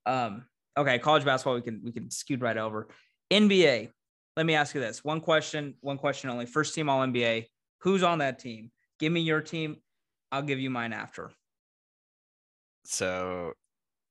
[0.06, 0.46] Um.
[0.78, 1.56] Okay, college basketball.
[1.56, 2.88] We can we can scoot right over.
[3.32, 3.92] NBA.
[4.38, 6.46] Let me ask you this: one question, one question only.
[6.46, 7.48] First team All NBA.
[7.80, 8.72] Who's on that team?
[9.00, 9.78] Give me your team.
[10.32, 11.32] I'll give you mine after.
[12.86, 13.54] So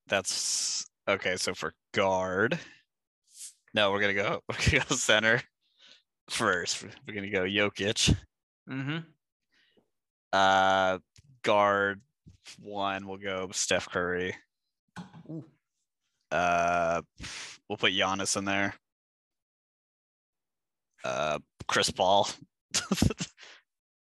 [0.09, 1.37] that's okay.
[1.37, 2.59] So for guard,
[3.75, 4.41] no, we're gonna go.
[4.49, 5.43] We're gonna go center
[6.31, 6.85] first.
[7.07, 8.15] We're gonna go Jokic.
[8.69, 8.99] Mm-hmm.
[10.33, 10.99] Uh,
[11.43, 12.01] guard
[12.61, 13.07] one.
[13.07, 14.35] We'll go Steph Curry.
[16.31, 17.03] Uh,
[17.69, 18.75] we'll put Giannis in there.
[21.05, 22.29] Uh, Chris Paul.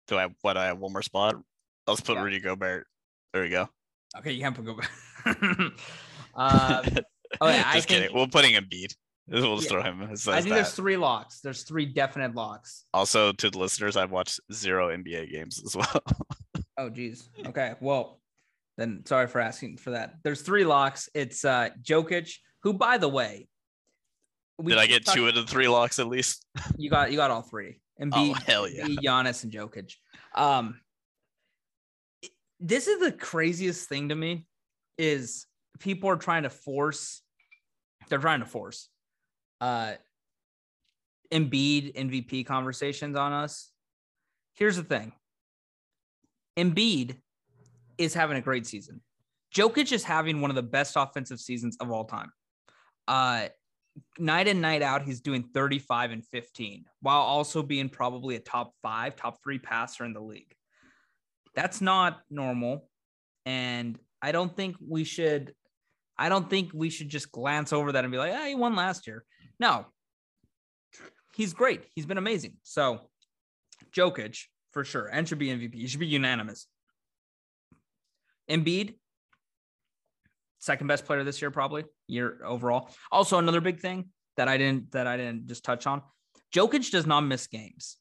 [0.08, 0.28] do I?
[0.42, 0.58] What?
[0.58, 1.36] I have one more spot.
[1.88, 2.24] Let's put yeah.
[2.24, 2.88] Rudy Gobert.
[3.34, 3.70] There we go.
[4.18, 4.88] Okay, you can't put Gobert.
[6.36, 6.84] uh,
[7.42, 8.04] oh yeah, just I kidding.
[8.04, 8.16] Think...
[8.16, 8.96] We're putting a Embiid.
[9.28, 9.82] We'll just yeah.
[9.82, 10.04] throw him.
[10.04, 10.50] I think that.
[10.50, 11.40] there's three locks.
[11.40, 12.86] There's three definite locks.
[12.94, 16.04] Also, to the listeners, I've watched zero NBA games as well.
[16.78, 17.30] oh, geez.
[17.48, 17.74] Okay.
[17.80, 18.20] Well,
[18.78, 20.16] then sorry for asking for that.
[20.24, 21.10] There's three locks.
[21.14, 22.32] It's uh Jokic,
[22.64, 23.48] who, by the way,
[24.64, 26.46] did I get two of the three locks at least?
[26.78, 27.80] you got you got all three.
[28.02, 28.88] Embiid, oh, hell yeah.
[28.88, 29.94] B, Giannis and Jokic.
[30.34, 30.80] Um,
[32.60, 34.46] this is the craziest thing to me
[34.98, 35.46] is
[35.80, 37.22] people are trying to force.
[38.10, 38.90] They're trying to force
[39.62, 39.94] uh,
[41.32, 43.72] Embiid MVP conversations on us.
[44.56, 45.14] Here's the thing
[46.58, 47.18] Embiid
[48.04, 49.02] is having a great season.
[49.56, 52.32] Jokic is having one of the best offensive seasons of all time.
[53.08, 53.48] Uh,
[54.18, 58.74] night in, night out, he's doing 35 and 15 while also being probably a top
[58.82, 60.54] five, top three passer in the league.
[61.56, 62.90] That's not normal.
[63.46, 65.54] And I don't think we should.
[66.18, 68.76] I don't think we should just glance over that and be like, "Ah, he won
[68.76, 69.26] last year."
[69.60, 69.86] No,
[71.36, 71.84] he's great.
[71.94, 72.58] He's been amazing.
[72.64, 73.10] So,
[73.92, 75.76] Jokic for sure, and should be MVP.
[75.76, 76.68] He should be unanimous.
[78.50, 78.96] Embiid,
[80.60, 82.90] second best player this year, probably year overall.
[83.12, 86.02] Also, another big thing that I didn't that I didn't just touch on.
[86.54, 87.98] Jokic does not miss games.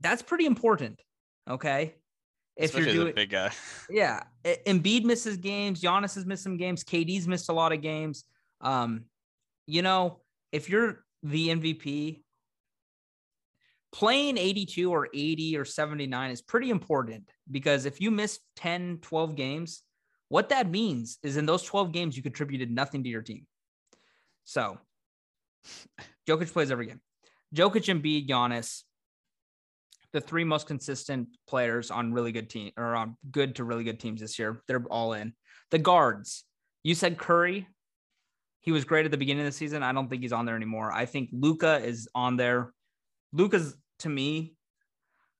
[0.00, 1.00] That's pretty important.
[1.48, 1.94] Okay.
[2.56, 3.50] If Especially you're doing big guy.
[3.90, 4.22] Yeah.
[4.44, 5.80] Embiid misses games.
[5.80, 6.84] Giannis has missed some games.
[6.84, 8.24] KD's missed a lot of games.
[8.60, 9.04] Um,
[9.66, 10.20] you know,
[10.52, 12.22] if you're the MVP,
[13.94, 19.36] playing 82 or 80 or 79 is pretty important because if you miss 10, 12
[19.36, 19.82] games,
[20.28, 23.46] what that means is in those 12 games, you contributed nothing to your team.
[24.42, 24.78] So
[26.28, 27.00] Jokic plays every game.
[27.54, 28.82] Jokic, Embiid, Giannis,
[30.12, 34.00] the three most consistent players on really good team or on good to really good
[34.00, 34.60] teams this year.
[34.66, 35.34] They're all in.
[35.70, 36.42] The guards.
[36.82, 37.68] You said Curry.
[38.58, 39.84] He was great at the beginning of the season.
[39.84, 40.90] I don't think he's on there anymore.
[40.90, 42.72] I think Luka is on there.
[43.32, 44.54] Luka's to me,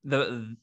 [0.02, 0.56] the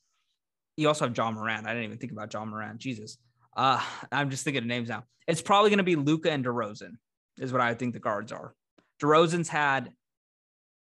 [0.78, 1.66] you also have Ja Morant.
[1.66, 2.80] I didn't even think about Ja Morant.
[2.80, 3.18] Jesus.
[3.56, 3.82] Uh,
[4.12, 5.04] I'm just thinking of names now.
[5.28, 6.94] It's probably going to be Luka and DeRozan,
[7.40, 8.54] is what I think the guards are.
[9.02, 9.92] DeRozan's had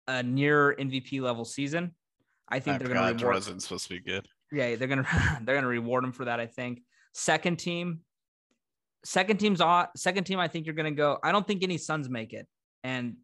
[0.09, 1.95] a near MVP level season.
[2.49, 3.43] I think I they're going to reward.
[3.43, 4.27] DeRozan's supposed to be good.
[4.53, 5.07] Yeah, they're gonna
[5.43, 6.41] they're gonna reward him for that.
[6.41, 6.83] I think.
[7.13, 8.01] Second team,
[9.05, 9.87] second team's on.
[9.97, 11.19] Second team, I think you're gonna go.
[11.23, 12.47] I don't think any Suns make it,
[12.85, 13.17] and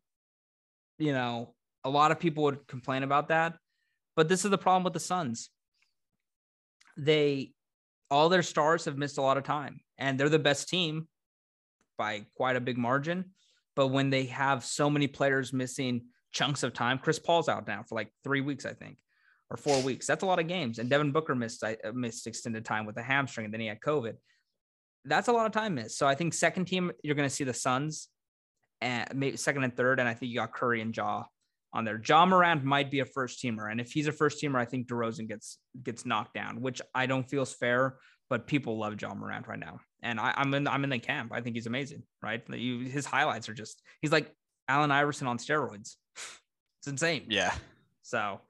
[0.98, 1.54] you know
[1.84, 3.54] a lot of people would complain about that,
[4.16, 5.50] but this is the problem with the Suns.
[6.96, 7.52] They
[8.10, 11.08] all their stars have missed a lot of time, and they're the best team
[11.96, 13.32] by quite a big margin.
[13.74, 17.82] But when they have so many players missing chunks of time, Chris Paul's out now
[17.88, 18.98] for like three weeks, I think
[19.52, 20.06] or four weeks.
[20.06, 20.78] That's a lot of games.
[20.78, 23.80] And Devin Booker missed uh, missed extended time with a hamstring, and then he had
[23.80, 24.14] COVID.
[25.04, 25.98] That's a lot of time missed.
[25.98, 28.08] So I think second team you're going to see the Suns,
[28.80, 31.24] and maybe second and third, and I think you got Curry and Ja
[31.72, 32.00] on there.
[32.06, 34.88] Ja Morant might be a first teamer, and if he's a first teamer, I think
[34.88, 37.96] DeRozan gets gets knocked down, which I don't feel is fair.
[38.28, 41.32] But people love Ja Morant right now, and I, am in I'm in the camp.
[41.34, 42.02] I think he's amazing.
[42.22, 42.42] Right?
[42.48, 44.32] You, his highlights are just he's like
[44.68, 45.96] Allen Iverson on steroids.
[46.80, 47.26] it's insane.
[47.28, 47.54] Yeah.
[48.02, 48.40] So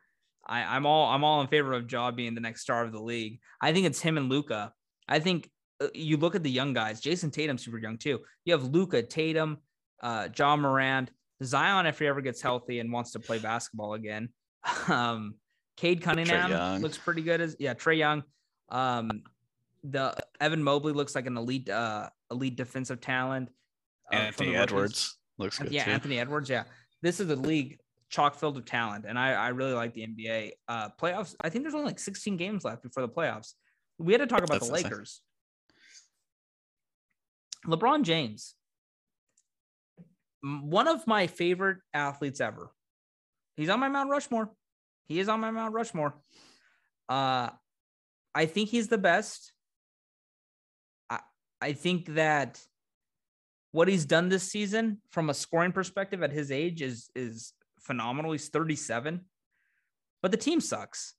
[0.46, 3.02] I, I'm all I'm all in favor of Ja being the next star of the
[3.02, 3.40] league.
[3.60, 4.72] I think it's him and Luka.
[5.08, 5.50] I think
[5.80, 7.00] uh, you look at the young guys.
[7.00, 8.20] Jayson Tatum, super young too.
[8.44, 9.58] You have Luka, Tatum,
[10.02, 11.10] uh, Ja Morant,
[11.44, 14.28] Zion if he ever gets healthy and wants to play basketball again.
[14.88, 15.34] Um,
[15.76, 17.74] Cade Cunningham looks pretty good as yeah.
[17.74, 18.22] Trae Young.
[18.68, 19.22] Um,
[19.82, 23.50] the Evan Mobley looks like an elite uh elite defensive talent.
[24.12, 25.72] Uh, Anthony Edwards looks good.
[25.72, 25.90] Yeah, too.
[25.90, 26.48] Anthony Edwards.
[26.48, 26.64] Yeah,
[27.00, 27.78] this is a league
[28.08, 31.34] chock filled with talent, and I, I really like the NBA uh, playoffs.
[31.40, 33.54] I think there's only like 16 games left before the playoffs.
[33.98, 34.90] We had to talk about That's the insane.
[34.90, 35.20] Lakers.
[37.66, 38.54] LeBron James,
[40.42, 42.70] one of my favorite athletes ever.
[43.56, 44.50] He's on my Mount Rushmore.
[45.06, 46.14] He is on my Mount Rushmore.
[47.08, 47.50] Uh,
[48.34, 49.52] I think he's the best.
[51.10, 51.20] I
[51.60, 52.60] I think that
[53.72, 58.32] what he's done this season from a scoring perspective at his age is is phenomenal.
[58.32, 59.20] He's 37,
[60.22, 61.14] but the team sucks.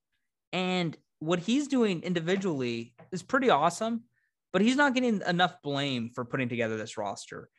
[0.51, 4.03] And what he's doing individually is pretty awesome,
[4.51, 7.49] but he's not getting enough blame for putting together this roster.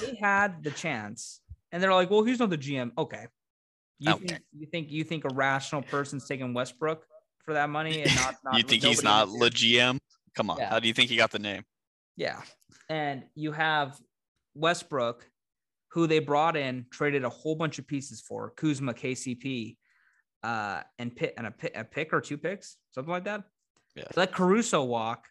[0.00, 1.40] They had the chance,
[1.72, 3.26] and they're like, "Well, he's not the GM." Okay,
[3.98, 4.26] you okay.
[4.26, 7.04] think you think you think a rational person's taking Westbrook
[7.44, 8.34] for that money and not?
[8.44, 9.98] not you think he's not the GM?
[10.34, 10.70] Come on, yeah.
[10.70, 11.64] how do you think he got the name?
[12.16, 12.40] Yeah,
[12.88, 13.98] and you have
[14.54, 15.28] Westbrook,
[15.92, 19.76] who they brought in, traded a whole bunch of pieces for Kuzma, KCP,
[20.42, 23.44] uh, and pick and a, pick, a pick or two picks, something like that.
[23.96, 24.04] Yeah.
[24.16, 25.26] let Caruso walk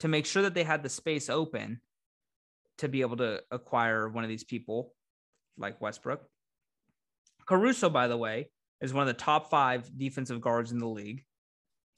[0.00, 1.80] to make sure that they had the space open
[2.80, 4.94] to be able to acquire one of these people
[5.56, 6.22] like Westbrook.
[7.46, 8.48] Caruso, by the way,
[8.80, 11.24] is one of the top five defensive guards in the league.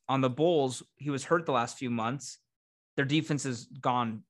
[0.08, 2.38] On the Bulls, he was hurt the last few months.
[2.96, 4.24] Their defense has gone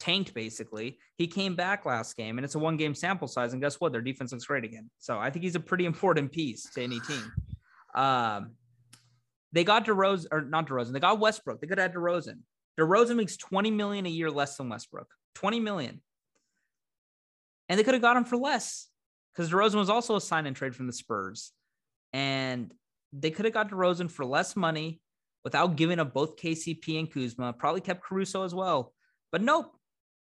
[0.00, 0.98] tanked basically.
[1.16, 3.52] He came back last game and it's a one game sample size.
[3.52, 3.92] And guess what?
[3.92, 4.90] Their defense looks great again.
[4.98, 7.32] So I think he's a pretty important piece to any team.
[7.94, 8.52] Um,
[9.52, 10.92] they got DeRozan or not DeRozan.
[10.92, 11.60] They got Westbrook.
[11.60, 12.38] They could add DeRozan.
[12.78, 15.08] DeRozan makes 20 million a year less than Westbrook.
[15.34, 16.00] 20 million.
[17.68, 18.88] And they could have got him for less
[19.32, 21.52] because DeRozan was also a sign and trade from the Spurs.
[22.12, 22.72] And
[23.12, 25.00] they could have got DeRozan for less money
[25.44, 27.52] without giving up both KCP and Kuzma.
[27.52, 28.92] Probably kept Caruso as well.
[29.32, 29.72] But nope,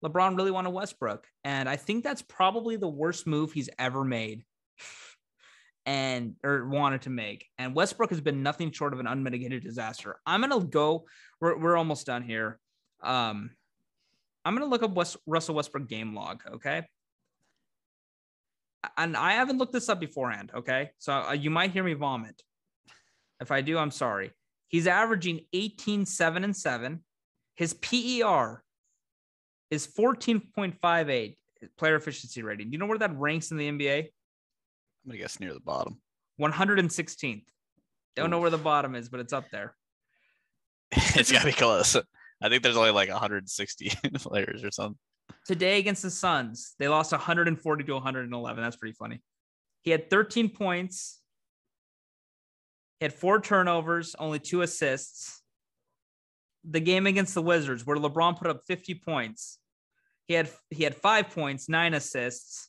[0.04, 1.26] LeBron really wanted Westbrook.
[1.44, 4.44] And I think that's probably the worst move he's ever made
[5.86, 7.46] and or wanted to make.
[7.58, 10.20] And Westbrook has been nothing short of an unmitigated disaster.
[10.26, 11.06] I'm gonna go.
[11.40, 12.58] We're, we're almost done here.
[13.02, 13.50] Um,
[14.48, 16.40] I'm gonna look up West, Russell Westbrook game log.
[16.54, 16.82] Okay.
[18.96, 20.52] And I haven't looked this up beforehand.
[20.54, 22.40] Okay, so uh, you might hear me vomit.
[23.42, 24.30] If I do, I'm sorry.
[24.68, 27.04] He's averaging 18, 7, and 7.
[27.56, 28.62] His PER
[29.70, 31.36] is 14.58
[31.76, 32.68] player efficiency rating.
[32.68, 33.98] Do you know where that ranks in the NBA?
[33.98, 34.10] I'm
[35.06, 36.00] gonna guess near the bottom.
[36.40, 37.44] 116th.
[38.16, 38.30] Don't Ooh.
[38.30, 39.76] know where the bottom is, but it's up there.
[40.92, 41.98] it's gotta be close.
[42.42, 44.98] I think there's only like 160 players or something.
[45.46, 48.62] Today against the Suns, they lost 140 to 111.
[48.62, 49.20] That's pretty funny.
[49.82, 51.20] He had 13 points.
[53.00, 55.42] He had four turnovers, only two assists
[56.64, 59.58] the game against the Wizards where LeBron put up 50 points.
[60.26, 62.68] He had he had 5 points, 9 assists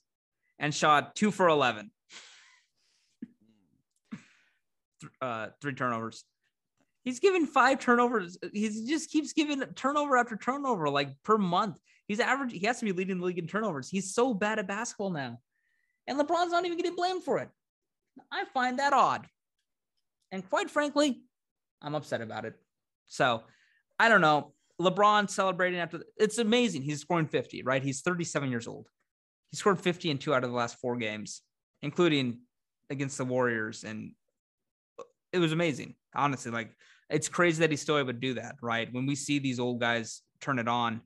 [0.57, 1.91] and shot 2 for 11.
[5.21, 6.23] uh, three turnovers.
[7.03, 8.37] He's given five turnovers.
[8.53, 11.79] He just keeps giving turnover after turnover, like per month.
[12.07, 12.51] He's average.
[12.51, 13.89] He has to be leading the league in turnovers.
[13.89, 15.39] He's so bad at basketball now,
[16.07, 17.49] and LeBron's not even getting blamed for it.
[18.31, 19.27] I find that odd,
[20.31, 21.21] and quite frankly,
[21.81, 22.55] I'm upset about it.
[23.07, 23.43] So,
[23.97, 24.53] I don't know.
[24.81, 26.81] LeBron celebrating after it's amazing.
[26.83, 27.83] He's scoring 50, right?
[27.83, 28.87] He's 37 years old.
[29.51, 31.41] He scored 50 in two out of the last four games,
[31.81, 32.39] including
[32.89, 34.11] against the Warriors, and
[35.31, 35.95] it was amazing.
[36.15, 36.75] Honestly, like
[37.09, 38.91] it's crazy that he's still able to do that, right?
[38.91, 41.01] When we see these old guys turn it on,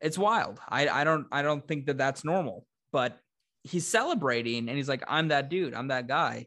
[0.00, 0.58] it's wild.
[0.68, 3.18] I I don't I don't think that that's normal, but
[3.62, 5.74] he's celebrating and he's like, I'm that dude.
[5.74, 6.46] I'm that guy.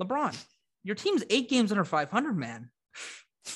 [0.00, 0.36] LeBron,
[0.82, 2.70] your team's eight games under 500, man.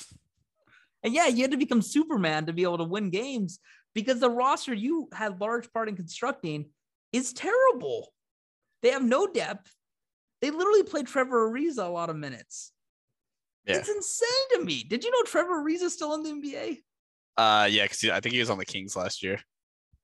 [1.03, 3.59] and yeah, you had to become Superman to be able to win games
[3.93, 6.69] because the roster you had large part in constructing
[7.11, 8.13] is terrible.
[8.81, 9.73] They have no depth.
[10.41, 12.71] They literally played Trevor Ariza a lot of minutes.
[13.67, 13.77] Yeah.
[13.77, 14.83] It's insane to me.
[14.83, 16.77] Did you know Trevor Ariza is still in the NBA?
[17.35, 19.39] Uh, yeah, because I think he was on the Kings last year.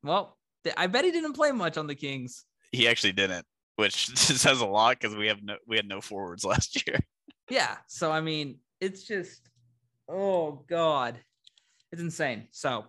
[0.04, 0.38] Well,
[0.76, 2.44] I bet he didn't play much on the Kings.
[2.74, 3.46] He actually didn't,
[3.78, 7.00] which says a lot because we have no we had no forwards last year.
[7.50, 9.50] yeah, so I mean, it's just,
[10.10, 11.20] oh god,
[11.92, 12.48] it's insane.
[12.52, 12.86] So,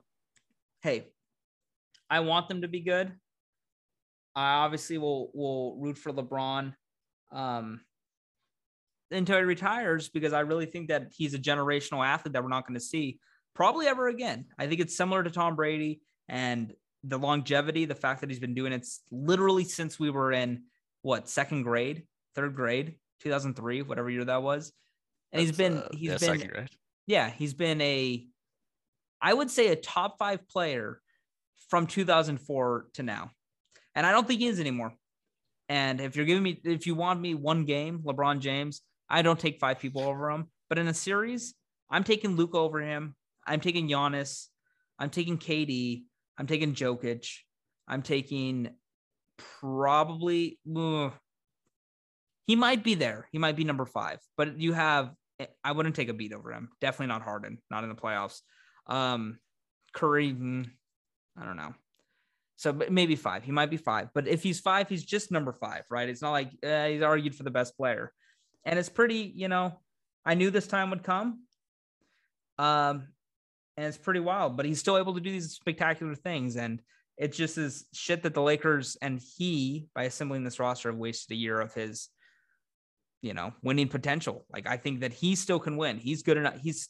[0.82, 1.06] hey,
[2.10, 3.12] I want them to be good.
[4.34, 6.74] I obviously will will root for LeBron
[7.30, 7.80] um,
[9.14, 12.66] until he retires because I really think that he's a generational athlete that we're not
[12.66, 13.18] going to see
[13.54, 14.46] probably ever again.
[14.58, 16.72] I think it's similar to Tom Brady and
[17.04, 20.64] the longevity, the fact that he's been doing it literally since we were in
[21.02, 22.04] what second grade,
[22.34, 24.72] third grade, 2003, whatever year that was.
[25.32, 26.68] And That's, he's been, uh, he's yeah, been,
[27.06, 28.26] yeah, he's been a,
[29.20, 31.00] I would say a top five player
[31.68, 33.30] from 2004 to now.
[33.94, 34.94] And I don't think he is anymore.
[35.68, 39.38] And if you're giving me, if you want me one game, LeBron James, I don't
[39.38, 40.48] take five people over him.
[40.68, 41.54] But in a series,
[41.90, 43.14] I'm taking Luka over him.
[43.46, 44.46] I'm taking Giannis.
[44.98, 46.04] I'm taking KD.
[46.38, 47.28] I'm taking Jokic.
[47.86, 48.70] I'm taking
[49.60, 50.58] probably.
[52.46, 53.28] He might be there.
[53.32, 54.20] He might be number five.
[54.36, 55.12] But you have.
[55.64, 56.70] I wouldn't take Embiid over him.
[56.80, 57.58] Definitely not Harden.
[57.70, 58.40] Not in the playoffs.
[58.86, 59.38] Um,
[59.92, 60.32] Curry.
[60.32, 60.70] Mm,
[61.36, 61.74] I don't know.
[62.56, 63.42] So maybe five.
[63.42, 64.08] He might be five.
[64.14, 66.08] But if he's five, he's just number five, right?
[66.08, 68.12] It's not like uh, he's argued for the best player.
[68.64, 69.78] And it's pretty, you know,
[70.24, 71.40] I knew this time would come.
[72.58, 73.08] Um,
[73.76, 76.56] and it's pretty wild, but he's still able to do these spectacular things.
[76.56, 76.80] And
[77.16, 81.36] it just is shit that the Lakers and he, by assembling this roster, have wasted
[81.36, 82.08] a year of his,
[83.22, 84.46] you know, winning potential.
[84.52, 85.98] Like I think that he still can win.
[85.98, 86.58] He's good enough.
[86.60, 86.88] He's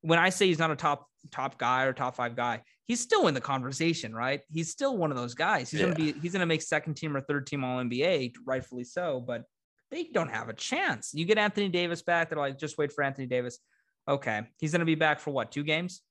[0.00, 3.26] when I say he's not a top top guy or top five guy, he's still
[3.26, 4.40] in the conversation, right?
[4.50, 5.70] He's still one of those guys.
[5.70, 5.86] He's yeah.
[5.86, 9.44] gonna be he's gonna make second team or third team all NBA, rightfully so, but
[9.90, 11.12] they don't have a chance.
[11.14, 13.58] You get Anthony Davis back, they're like, just wait for Anthony Davis.
[14.06, 14.42] Okay.
[14.58, 16.02] He's gonna be back for what, two games?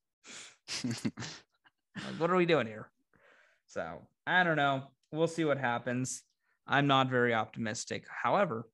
[2.18, 2.90] what are we doing here?
[3.68, 4.84] So I don't know.
[5.12, 6.24] We'll see what happens.
[6.68, 8.06] I'm not very optimistic.
[8.10, 8.68] However,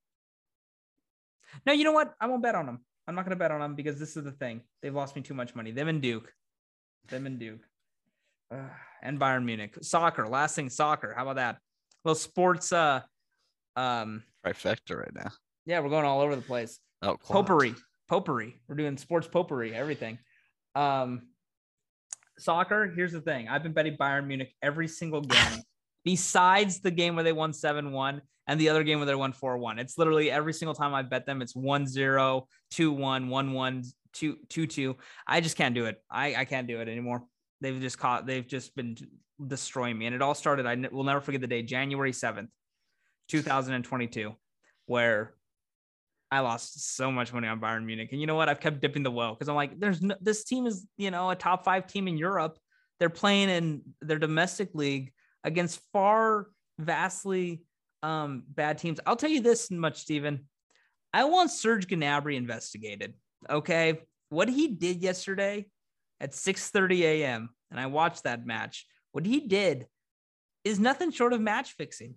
[1.66, 2.14] no, you know what?
[2.20, 2.80] I won't bet on them.
[3.08, 4.62] I'm not going to bet on them because this is the thing.
[4.82, 5.72] They've lost me too much money.
[5.72, 6.32] Them and Duke.
[7.10, 7.62] Them and Duke.
[8.52, 8.70] Uh,
[9.02, 9.78] and Bayern Munich.
[9.82, 10.28] Soccer.
[10.28, 11.14] Last thing, soccer.
[11.16, 11.58] How about that?
[12.04, 12.72] Well, sports.
[12.72, 13.02] Uh,
[13.76, 15.32] um, trifecta right now.
[15.66, 16.80] Yeah, we're going all over the place.
[17.02, 17.76] Oh, potpourri,
[18.10, 18.60] potpourri.
[18.68, 20.20] We're doing sports potpourri, everything.
[20.76, 21.28] Um,
[22.38, 22.92] soccer.
[22.96, 23.48] Here's the thing.
[23.48, 25.62] I've been betting Bayern Munich every single game,
[26.04, 29.34] besides the game where they won seven one and the other game where they won
[29.34, 29.80] 4 1.
[29.80, 33.84] It's literally every single time I bet them, it's 1 0, 2 1, 1 1,
[34.14, 34.98] 2 2 2.
[35.28, 36.02] I just can't do it.
[36.10, 37.24] I, I can't do it anymore.
[37.62, 38.98] They've just caught, they've just been
[39.46, 40.06] destroying me.
[40.06, 42.50] And it all started, I will never forget the day, January 7th,
[43.30, 44.36] 2022,
[44.86, 45.34] where
[46.32, 48.10] I lost so much money on Bayern Munich.
[48.12, 48.50] And you know what?
[48.50, 51.30] I've kept dipping the well because I'm like, there's no, this team is, you know,
[51.30, 52.58] a top five team in Europe.
[53.00, 55.12] They're playing in their domestic league
[55.44, 56.48] against far
[56.80, 57.64] vastly
[58.02, 59.00] um, bad teams.
[59.06, 60.48] I'll tell you this much, Stephen.
[61.14, 63.14] I want Serge Gnabry investigated.
[63.50, 64.00] Okay,
[64.30, 65.68] what he did yesterday
[66.20, 67.50] at 6:30 a.m.
[67.70, 68.88] and I watched that match.
[69.12, 69.88] What he did
[70.64, 72.16] is nothing short of match fixing.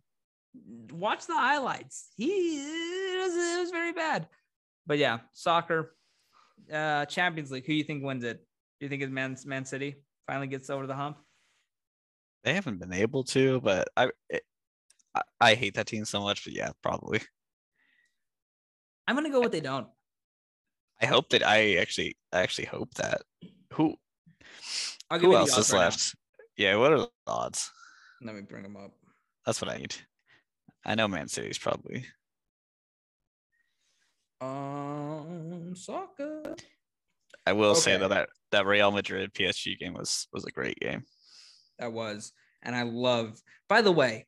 [0.90, 2.08] Watch the highlights.
[2.16, 4.28] He it was, it was very bad.
[4.86, 5.94] But yeah, soccer,
[6.72, 7.66] uh, Champions League.
[7.66, 8.38] Who do you think wins it?
[8.80, 9.96] Do you think it's Man Man City
[10.26, 11.18] finally gets over the hump?
[12.44, 14.10] They haven't been able to, but I
[15.14, 17.20] I, I hate that team so much, but yeah, probably.
[19.08, 19.88] I'm gonna go with they don't.
[21.00, 23.22] I hope that I actually I actually hope that.
[23.74, 23.94] Who
[25.10, 26.14] who else is left?
[26.14, 26.44] Now.
[26.56, 27.70] Yeah, what are the odds?
[28.22, 28.92] Let me bring them up.
[29.44, 29.94] That's what I need.
[30.86, 32.06] I know Man City's probably.
[34.40, 36.54] Um, soccer.
[37.46, 38.02] I will say Okay.
[38.02, 41.04] that, that that Real Madrid PSG game was was a great game.
[41.78, 42.32] That was,
[42.62, 43.40] and I love.
[43.68, 44.26] By the way,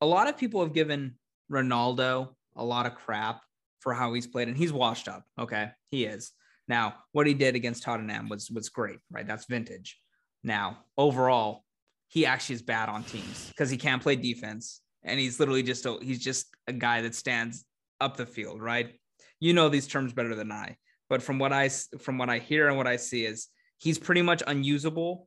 [0.00, 1.16] a lot of people have given
[1.50, 3.42] Ronaldo a lot of crap
[3.80, 5.24] for how he's played, and he's washed up.
[5.38, 6.32] Okay, he is.
[6.68, 9.26] Now, what he did against Tottenham was was great, right?
[9.26, 9.98] That's vintage.
[10.42, 11.64] Now, overall,
[12.08, 15.86] he actually is bad on teams because he can't play defense, and he's literally just
[15.86, 17.64] a, he's just a guy that stands
[18.00, 18.94] up the field, right?
[19.40, 20.76] You know these terms better than I,
[21.08, 23.48] but from what I from what I hear and what I see is
[23.78, 25.26] he's pretty much unusable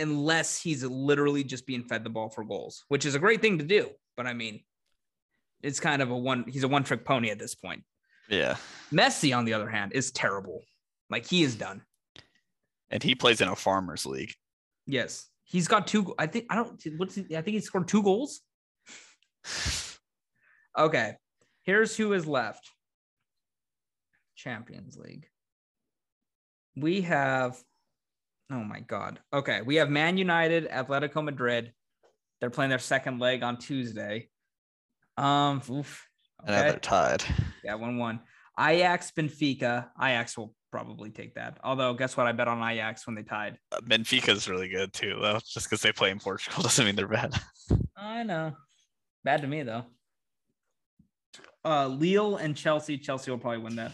[0.00, 3.58] unless he's literally just being fed the ball for goals, which is a great thing
[3.58, 3.90] to do.
[4.16, 4.60] But I mean,
[5.62, 7.82] it's kind of a one, he's a one trick pony at this point.
[8.28, 8.56] Yeah,
[8.92, 10.62] Messi, on the other hand, is terrible.
[11.10, 11.82] Like he is done.
[12.90, 14.32] and he plays in a farmers league.
[14.86, 15.28] Yes.
[15.44, 16.14] He's got two.
[16.18, 18.40] I think, I don't, what's he, I think he scored two goals.
[20.76, 21.14] Okay.
[21.62, 22.68] Here's who is left
[24.36, 25.26] Champions League.
[26.76, 27.56] We have,
[28.50, 29.20] oh my God.
[29.32, 29.62] Okay.
[29.62, 31.72] We have Man United, Atletico Madrid.
[32.40, 34.28] They're playing their second leg on Tuesday.
[35.16, 36.06] Um, oof.
[36.44, 37.24] And now they're tied.
[37.62, 38.20] Yeah, 1 1.
[38.58, 39.88] Ajax, Benfica.
[39.98, 41.56] Ajax will probably take that.
[41.62, 42.26] Although, guess what?
[42.26, 43.58] I bet on Ajax when they tied.
[43.70, 45.38] Uh, Benfica's really good too, though.
[45.46, 47.40] Just because they play in Portugal doesn't mean they're bad.
[47.96, 48.54] I know.
[49.22, 49.84] Bad to me, though.
[51.64, 52.98] Uh, Lille and Chelsea.
[52.98, 53.92] Chelsea will probably win that.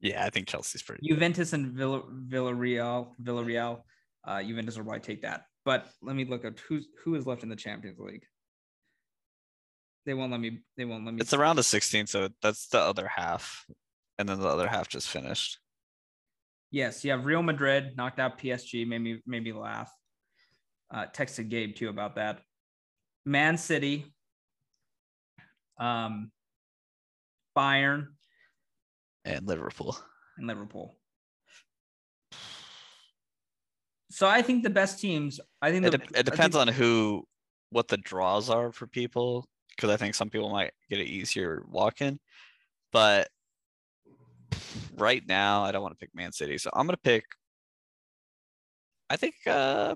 [0.00, 1.06] Yeah, I think Chelsea's pretty.
[1.06, 3.08] Juventus and Villa, Villarreal.
[3.22, 3.82] Villarreal.
[4.26, 5.44] Uh, Juventus will probably take that.
[5.66, 8.24] But let me look at who's who is left in the Champions League.
[10.06, 10.60] They won't let me.
[10.78, 11.20] They won't let me.
[11.20, 13.66] It's around the 16, so that's the other half,
[14.18, 15.58] and then the other half just finished.
[16.72, 18.86] Yes, you have Real Madrid knocked out PSG.
[18.86, 19.92] Made me made me laugh.
[20.92, 22.40] Uh, texted Gabe too about that.
[23.26, 24.12] Man City,
[25.78, 26.32] um,
[27.56, 28.08] Bayern,
[29.26, 29.96] And Liverpool.
[30.38, 30.96] and Liverpool.
[34.10, 35.40] So I think the best teams.
[35.60, 37.24] I think It, the, it depends on who,
[37.70, 39.46] what the draws are for people,
[39.76, 42.18] because I think some people might get it easier walk-in,
[42.92, 43.28] but
[44.96, 47.24] right now I don't want to pick Man City, so I'm gonna pick.
[49.10, 49.94] I think uh,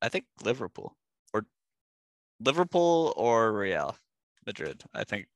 [0.00, 0.96] I think Liverpool
[1.32, 1.44] or
[2.40, 3.96] Liverpool or Real
[4.46, 4.82] Madrid.
[4.94, 5.26] I think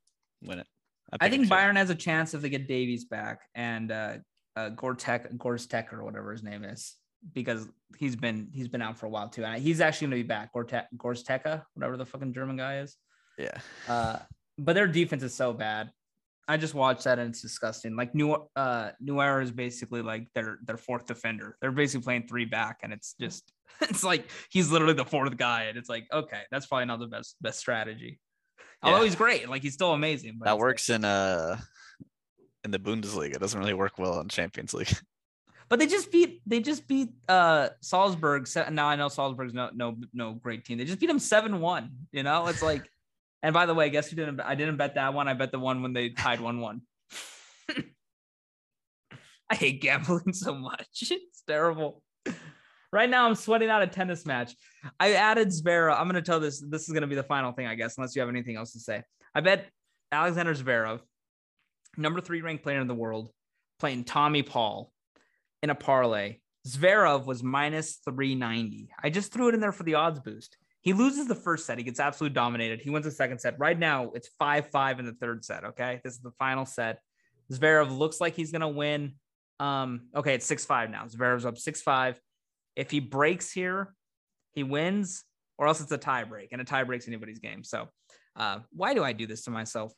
[0.43, 0.67] win it.
[1.21, 4.17] I think Bayern has a chance if they get Davies back and uh,
[4.57, 6.97] uh Gortek Gorstek or whatever his name is
[7.33, 10.23] because he's been he's been out for a while too and he's actually gonna be
[10.23, 12.97] back Gortek Gorsteka whatever the fucking German guy is.
[13.39, 14.19] Yeah, Uh,
[14.59, 15.91] but their defense is so bad.
[16.47, 17.97] I just watched that and it's disgusting.
[17.97, 21.57] Like New uh Neuer is basically like their their fourth defender.
[21.61, 25.65] They're basically playing three back, and it's just it's like he's literally the fourth guy,
[25.65, 28.19] and it's like okay, that's probably not the best best strategy.
[28.83, 30.37] Although he's great, like he's still amazing.
[30.39, 31.59] But that it's like- works in uh
[32.65, 33.37] in the Bundesliga.
[33.37, 34.93] It doesn't really work well in Champions League.
[35.71, 38.47] But they just beat they just beat uh Salzburg.
[38.71, 40.77] Now I know Salzburg's no no no great team.
[40.77, 41.91] They just beat them seven one.
[42.13, 42.87] You know, it's like.
[43.45, 44.41] And by the way, guess who didn't?
[44.41, 45.29] I didn't bet that one.
[45.29, 46.81] I bet the one when they tied one one.
[49.51, 50.87] I hate gambling so much.
[51.11, 52.03] It's terrible.
[52.91, 54.55] Right now, I'm sweating out a tennis match.
[54.99, 55.95] I added Zverev.
[55.95, 56.59] I'm going to tell this.
[56.59, 58.73] This is going to be the final thing, I guess, unless you have anything else
[58.73, 59.03] to say.
[59.35, 59.67] I bet
[60.11, 61.01] Alexander Zverev,
[61.99, 63.29] number three ranked player in the world,
[63.79, 64.91] playing Tommy Paul
[65.63, 66.39] in a parlay.
[66.67, 68.89] Zverev was minus 390.
[69.03, 70.57] I just threw it in there for the odds boost.
[70.85, 71.79] He loses the first set.
[71.79, 72.83] He gets absolutely dominated.
[72.83, 73.59] He wins the second set.
[73.59, 75.65] Right now, it's 5 5 in the third set.
[75.65, 75.99] Okay.
[76.05, 77.01] This is the final set.
[77.51, 79.15] Zverev looks like he's going to win.
[79.61, 81.07] Um, okay, it's 6 5 now.
[81.07, 82.21] Zverev's up 6 5.
[82.77, 83.95] If he breaks here,
[84.53, 85.25] he wins,
[85.57, 87.65] or else it's a tie break, and a tie breaks anybody's game.
[87.65, 87.89] So,
[88.37, 89.93] uh, why do I do this to myself?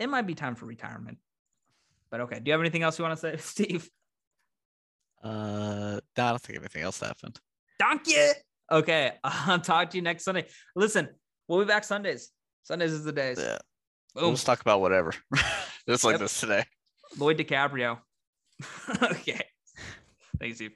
[0.00, 1.18] It might be time for retirement.
[2.10, 2.40] But okay.
[2.40, 3.88] Do you have anything else you want to say, Steve?
[5.22, 7.38] Uh, no, I don't think anything else happened.
[7.78, 8.16] Donkey.
[8.72, 9.12] Okay.
[9.24, 10.46] I'll talk to you next Sunday.
[10.74, 11.08] Listen,
[11.46, 12.30] we'll be back Sundays.
[12.62, 13.38] Sundays is the days.
[13.38, 13.58] Yeah,
[14.14, 15.12] we'll just talk about whatever.
[15.88, 16.20] just like Yep.
[16.20, 16.64] this today.
[17.18, 17.98] Lloyd DiCaprio.
[19.02, 19.40] okay.
[20.40, 20.72] Thanks, Steve.